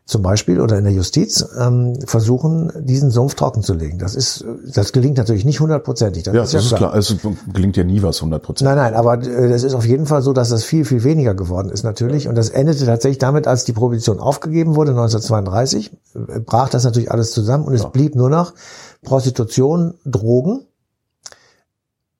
zum 0.05 0.24
Beispiel 0.24 0.60
oder 0.60 0.77
in 0.77 0.84
der 0.84 0.93
Justiz 0.93 1.46
ähm, 1.58 1.93
versuchen, 2.05 2.72
diesen 2.86 3.12
Sumpf 3.12 3.36
trocken 3.36 3.63
zu 3.63 3.74
legen. 3.74 3.98
Das 3.98 4.15
ist, 4.15 4.43
das 4.74 4.91
gelingt 4.91 5.17
natürlich 5.17 5.46
nicht 5.46 5.60
hundertprozentig. 5.60 6.25
ja, 6.25 6.34
das 6.34 6.53
ist 6.53 6.75
klar. 6.75 6.91
Also 6.91 7.15
gelingt 7.53 7.77
ja 7.77 7.84
nie 7.84 8.01
was 8.01 8.17
100 8.17 8.43
Prozent. 8.43 8.65
Nein, 8.67 8.77
nein, 8.77 8.93
aber 8.93 9.22
äh, 9.22 9.50
das 9.50 9.63
ist 9.63 9.74
auf 9.74 9.86
jeden 9.86 10.08
Fall 10.08 10.22
so, 10.22 10.34
dass 10.34 10.50
das 10.50 10.63
viel, 10.63 10.86
viel 10.86 11.03
weniger 11.03 11.34
geworden 11.34 11.70
ist 11.70 11.84
natürlich. 11.84 12.27
Und 12.27 12.36
das 12.36 12.50
endete 12.50 12.86
tatsächlich 12.86 13.20
damit, 13.20 13.48
als 13.48 13.63
die 13.63 13.74
Prohibition 13.74 14.20
aufgegeben 14.20 14.75
wurde, 14.75 14.91
1932, 14.91 15.91
äh, 16.15 16.39
brach 16.39 16.70
das 16.70 16.84
natürlich 16.84 17.12
alles 17.12 17.31
zusammen 17.31 17.63
und 17.65 17.74
es 17.74 17.89
blieb 17.91 18.15
nur 18.15 18.29
noch 18.29 18.53
Prostitution, 19.03 19.96
Drogen. 20.05 20.65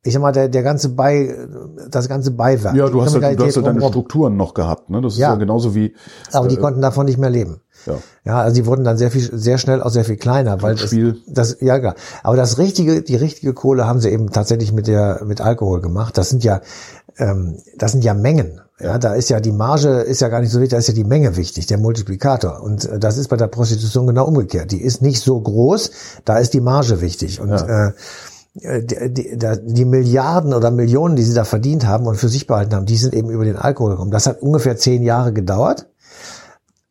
Ich 0.03 0.13
sag 0.13 0.22
mal, 0.22 0.31
der, 0.31 0.50
der 0.50 0.63
ganze 0.63 0.89
Bei, 0.89 1.36
das 1.89 2.10
ganze 2.10 2.31
Beiwerk. 2.31 2.75
Ja, 2.75 2.89
du 2.89 3.01
hast, 3.03 3.13
ja, 3.13 3.34
du 3.36 3.46
hast 3.46 3.55
ja 3.55 3.62
deine. 3.62 3.81
Strukturen 3.88 4.36
noch 4.36 4.53
gehabt. 4.55 4.89
Ne? 4.89 5.00
Das 5.01 5.13
ist 5.13 5.20
Ja. 5.20 5.29
ja 5.29 5.36
genauso 5.36 5.75
wie 5.75 5.93
Aber 6.31 6.48
die 6.48 6.58
konnten 6.58 6.81
davon 6.81 7.05
nicht 7.05 7.20
mehr 7.20 7.29
leben. 7.29 7.62
ja. 7.86 7.93
Ja, 8.24 8.41
also 8.41 8.55
die 8.55 8.65
wurden 8.67 8.84
dann 8.84 8.98
sehr 8.98 9.10
viel, 9.12 9.29
sehr 9.34 9.58
schnell 9.58 9.81
auch 9.81 9.89
sehr 9.89 10.05
viel 10.05 10.17
kleiner, 10.17 10.62
weil 10.62 10.75
das, 10.75 10.86
Spiel. 10.86 11.17
das, 11.27 11.58
ja 11.62 11.79
klar. 11.79 11.96
Aber 12.24 12.36
das 12.36 12.58
richtige, 12.60 13.01
die 13.01 13.15
richtige 13.15 13.53
Kohle 13.53 13.88
haben 13.88 14.00
sie 14.00 14.10
eben 14.10 14.31
tatsächlich 14.31 14.72
mit 14.74 14.88
der, 14.88 15.22
mit 15.25 15.41
Alkohol 15.41 15.81
gemacht. 15.81 16.17
Das 16.17 16.29
sind 16.29 16.43
ja, 16.43 16.62
ähm, 17.17 17.58
das 17.77 17.91
sind 17.91 18.03
ja 18.03 18.13
Mengen. 18.13 18.62
Ja, 18.79 18.98
da 18.98 19.13
ist 19.13 19.29
ja 19.29 19.39
die 19.39 19.51
Marge 19.51 19.89
ist 20.01 20.22
ja 20.22 20.29
gar 20.29 20.39
nicht 20.41 20.50
so 20.51 20.58
wichtig, 20.60 20.72
da 20.72 20.77
ist 20.77 20.88
ja 20.88 20.96
die 20.96 21.03
Menge 21.03 21.36
wichtig, 21.38 21.67
der 21.67 21.77
Multiplikator. 21.77 22.62
Und 22.63 22.86
äh, 22.86 22.98
das 22.98 23.17
ist 23.20 23.27
bei 23.27 23.38
der 23.38 23.46
Prostitution 23.48 24.08
genau 24.08 24.25
umgekehrt. 24.25 24.72
Die 24.72 24.81
ist 24.81 25.03
nicht 25.03 25.22
so 25.22 25.39
groß, 25.39 25.91
da 26.25 26.38
ist 26.39 26.53
die 26.55 26.62
Marge 26.62 27.01
wichtig. 27.01 27.39
Und 27.39 27.51
äh, 27.51 27.88
äh, 27.89 27.91
die, 28.53 29.13
die, 29.13 29.38
die 29.63 29.86
Milliarden 29.86 30.53
oder 30.53 30.72
Millionen, 30.72 31.15
die 31.15 31.24
sie 31.24 31.34
da 31.34 31.46
verdient 31.46 31.88
haben 31.88 32.05
und 32.05 32.15
für 32.15 32.27
sich 32.27 32.48
behalten 32.48 32.75
haben, 32.75 32.86
die 32.86 32.98
sind 32.98 33.13
eben 33.13 33.29
über 33.29 33.46
den 33.46 33.55
Alkohol 33.55 33.91
gekommen. 33.91 34.12
Das 34.12 34.27
hat 34.27 34.41
ungefähr 34.41 34.75
zehn 34.75 35.03
Jahre 35.03 35.31
gedauert. 35.31 35.88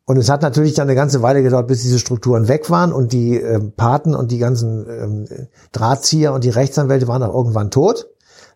Und 0.05 0.17
es 0.17 0.29
hat 0.29 0.41
natürlich 0.41 0.73
dann 0.73 0.87
eine 0.87 0.95
ganze 0.95 1.21
Weile 1.21 1.43
gedauert, 1.43 1.67
bis 1.67 1.83
diese 1.83 1.99
Strukturen 1.99 2.47
weg 2.47 2.69
waren 2.69 2.91
und 2.91 3.13
die 3.13 3.39
äh, 3.39 3.59
Paten 3.59 4.15
und 4.15 4.31
die 4.31 4.39
ganzen 4.39 4.85
ähm, 4.89 5.25
Drahtzieher 5.71 6.33
und 6.33 6.43
die 6.43 6.49
Rechtsanwälte 6.49 7.07
waren 7.07 7.23
auch 7.23 7.33
irgendwann 7.33 7.71
tot. 7.71 8.09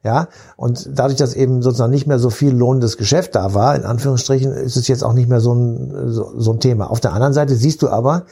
Ja, 0.03 0.27
und 0.55 0.87
dadurch, 0.93 1.17
dass 1.17 1.33
eben 1.33 1.63
sozusagen 1.63 1.91
nicht 1.91 2.05
mehr 2.05 2.19
so 2.19 2.29
viel 2.29 2.55
lohnendes 2.55 2.97
Geschäft 2.97 3.33
da 3.33 3.55
war, 3.55 3.75
in 3.75 3.85
Anführungsstrichen, 3.85 4.51
ist 4.51 4.75
es 4.75 4.87
jetzt 4.87 5.03
auch 5.03 5.13
nicht 5.13 5.29
mehr 5.29 5.39
so 5.39 5.53
ein, 5.53 6.11
so, 6.11 6.31
so 6.37 6.53
ein 6.53 6.59
Thema. 6.59 6.91
Auf 6.91 6.99
der 6.99 7.13
anderen 7.13 7.33
Seite 7.33 7.55
siehst 7.55 7.81
du 7.81 7.89
aber, 7.89 8.25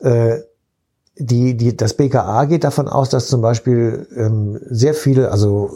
äh, 0.00 0.38
die, 1.18 1.56
die, 1.56 1.76
das 1.76 1.94
BKA 1.94 2.44
geht 2.44 2.64
davon 2.64 2.88
aus, 2.88 3.08
dass 3.10 3.26
zum 3.26 3.40
Beispiel 3.40 4.06
ähm, 4.16 4.60
sehr 4.70 4.94
viele, 4.94 5.30
also 5.30 5.70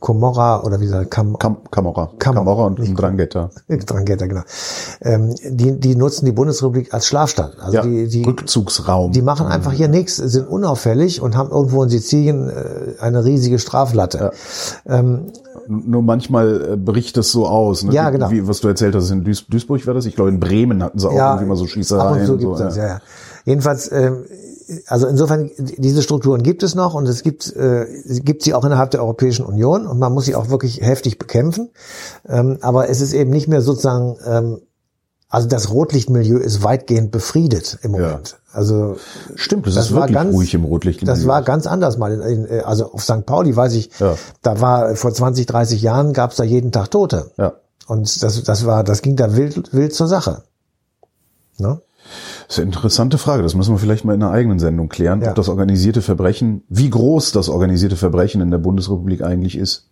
Comorra 0.00 0.62
oder 0.62 0.80
wie 0.80 0.84
gesagt, 0.84 1.10
Cam 1.10 1.38
Cam 1.38 1.58
Camorra. 1.70 2.10
Camorra 2.18 2.66
und 2.66 2.78
Drangheta. 2.98 3.50
Drangheta, 3.68 4.26
genau. 4.26 4.40
Ähm, 5.02 5.34
die, 5.44 5.78
die 5.78 5.94
nutzen 5.94 6.24
die 6.24 6.32
Bundesrepublik 6.32 6.94
als 6.94 7.06
Schlafstadt. 7.06 7.58
Also 7.60 7.76
ja, 7.76 7.82
die, 7.82 8.08
die, 8.08 8.24
Rückzugsraum. 8.24 9.12
Die 9.12 9.22
machen 9.22 9.46
einfach 9.46 9.72
hier 9.72 9.88
nichts, 9.88 10.16
sind 10.16 10.48
unauffällig 10.48 11.20
und 11.20 11.36
haben 11.36 11.50
irgendwo 11.50 11.82
in 11.82 11.90
Sizilien 11.90 12.48
äh, 12.48 13.00
eine 13.00 13.24
riesige 13.24 13.58
Straflatte. 13.58 14.32
Ja. 14.88 14.98
Ähm, 14.98 15.32
Nur 15.70 16.02
manchmal 16.02 16.72
äh, 16.72 16.76
bricht 16.76 17.16
es 17.16 17.30
so 17.30 17.46
aus. 17.46 17.84
Ne? 17.84 17.92
Ja, 17.92 18.10
genau. 18.10 18.30
Wie, 18.30 18.46
was 18.48 18.60
du 18.60 18.68
erzählt 18.68 18.94
hast, 18.94 19.10
in 19.10 19.22
Duis 19.22 19.46
Duisburg 19.46 19.86
war 19.86 19.94
das. 19.94 20.04
Ich 20.04 20.16
glaube, 20.16 20.30
in 20.30 20.40
Bremen 20.40 20.82
hatten 20.82 20.98
sie 20.98 21.08
auch 21.08 21.14
ja, 21.14 21.32
irgendwie 21.34 21.48
mal 21.48 21.56
so 21.56 21.66
Schießereien. 21.66 22.28
Ab 22.28 22.38
gibt's 22.38 22.58
so, 22.58 22.64
das, 22.64 22.76
ja, 22.76 22.86
ja. 22.86 23.00
Jedenfalls, 23.44 23.88
äh, 23.88 24.10
also 24.86 25.06
insofern, 25.06 25.50
diese 25.58 26.02
Strukturen 26.02 26.42
gibt 26.42 26.62
es 26.62 26.74
noch 26.74 26.94
und 26.94 27.08
es 27.08 27.22
gibt, 27.22 27.54
äh, 27.54 27.86
gibt 28.20 28.42
sie 28.42 28.54
auch 28.54 28.64
innerhalb 28.64 28.90
der 28.90 29.00
Europäischen 29.00 29.44
Union 29.44 29.86
und 29.86 29.98
man 29.98 30.12
muss 30.12 30.24
sie 30.24 30.34
auch 30.34 30.50
wirklich 30.50 30.80
heftig 30.80 31.18
bekämpfen. 31.18 31.70
Ähm, 32.28 32.58
aber 32.60 32.88
es 32.88 33.00
ist 33.00 33.12
eben 33.12 33.30
nicht 33.30 33.48
mehr 33.48 33.60
sozusagen, 33.60 34.16
ähm, 34.26 34.60
also 35.30 35.48
das 35.48 35.70
Rotlichtmilieu 35.70 36.36
ist 36.38 36.62
weitgehend 36.62 37.10
befriedet 37.12 37.78
im 37.82 37.92
Moment. 37.92 38.30
Ja. 38.32 38.36
Also 38.52 38.96
Stimmt, 39.36 39.66
das, 39.66 39.74
das 39.76 39.86
ist 39.86 39.92
war 39.94 40.02
wirklich 40.02 40.16
ganz- 40.16 40.34
ruhig 40.34 40.52
im 40.54 40.64
Rotlicht. 40.64 41.06
das 41.06 41.26
war 41.26 41.42
ganz 41.42 41.66
anders 41.66 41.96
mal. 41.98 42.12
In, 42.12 42.20
in, 42.20 42.46
äh, 42.46 42.60
also 42.60 42.92
auf 42.92 43.02
St. 43.04 43.24
Pauli 43.24 43.54
weiß 43.54 43.74
ich, 43.74 43.90
Ja. 44.00 44.16
da 44.42 44.60
war 44.60 44.96
vor 44.96 45.14
20, 45.14 45.46
30 45.46 45.80
Jahren 45.82 46.12
gab 46.12 46.32
es 46.32 46.36
da 46.36 46.44
jeden 46.44 46.72
Tag 46.72 46.90
Tote. 46.90 47.30
ja. 47.38 47.54
Und 47.86 48.22
das, 48.22 48.42
das 48.44 48.66
war, 48.66 48.84
das 48.84 49.02
ging 49.02 49.16
da 49.16 49.34
wild, 49.36 49.72
wild 49.72 49.92
zur 49.94 50.06
Sache. 50.06 50.42
Ne? 51.58 51.80
Das 52.46 52.56
ist 52.56 52.60
eine 52.60 52.66
interessante 52.66 53.18
Frage. 53.18 53.42
Das 53.42 53.54
müssen 53.54 53.74
wir 53.74 53.78
vielleicht 53.78 54.04
mal 54.04 54.14
in 54.14 54.22
einer 54.22 54.32
eigenen 54.32 54.58
Sendung 54.60 54.88
klären, 54.88 55.22
Ja. 55.22 55.30
ob 55.30 55.34
das 55.34 55.48
organisierte 55.48 56.00
Verbrechen, 56.02 56.62
wie 56.68 56.88
groß 56.90 57.32
das 57.32 57.48
organisierte 57.48 57.96
Verbrechen 57.96 58.40
in 58.40 58.50
der 58.50 58.58
Bundesrepublik 58.58 59.22
eigentlich 59.22 59.56
ist. 59.58 59.89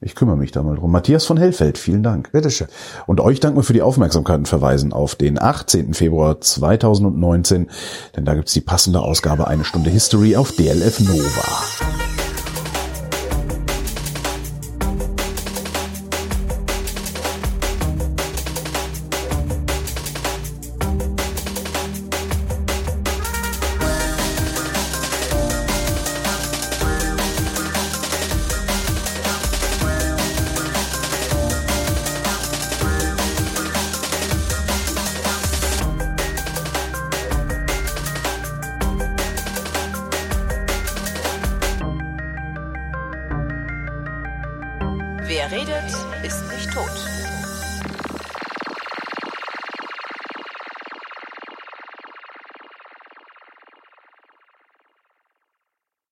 Ich 0.00 0.14
kümmere 0.14 0.36
mich 0.36 0.52
da 0.52 0.62
mal 0.62 0.76
drum. 0.76 0.92
Matthias 0.92 1.24
von 1.24 1.36
Hellfeld, 1.36 1.76
vielen 1.76 2.04
Dank. 2.04 2.30
Bitteschön. 2.30 2.68
Und 3.06 3.20
euch 3.20 3.40
danken 3.40 3.58
wir 3.58 3.64
für 3.64 3.72
die 3.72 3.82
Aufmerksamkeit 3.82 4.38
und 4.38 4.48
verweisen 4.48 4.92
auf 4.92 5.16
den 5.16 5.42
18. 5.42 5.92
Februar 5.92 6.40
2019, 6.40 7.68
denn 8.16 8.24
da 8.24 8.34
gibt's 8.34 8.52
die 8.52 8.60
passende 8.60 9.00
Ausgabe 9.00 9.48
Eine 9.48 9.64
Stunde 9.64 9.90
History 9.90 10.36
auf 10.36 10.52
DLF 10.52 11.00
Nova. 11.00 12.07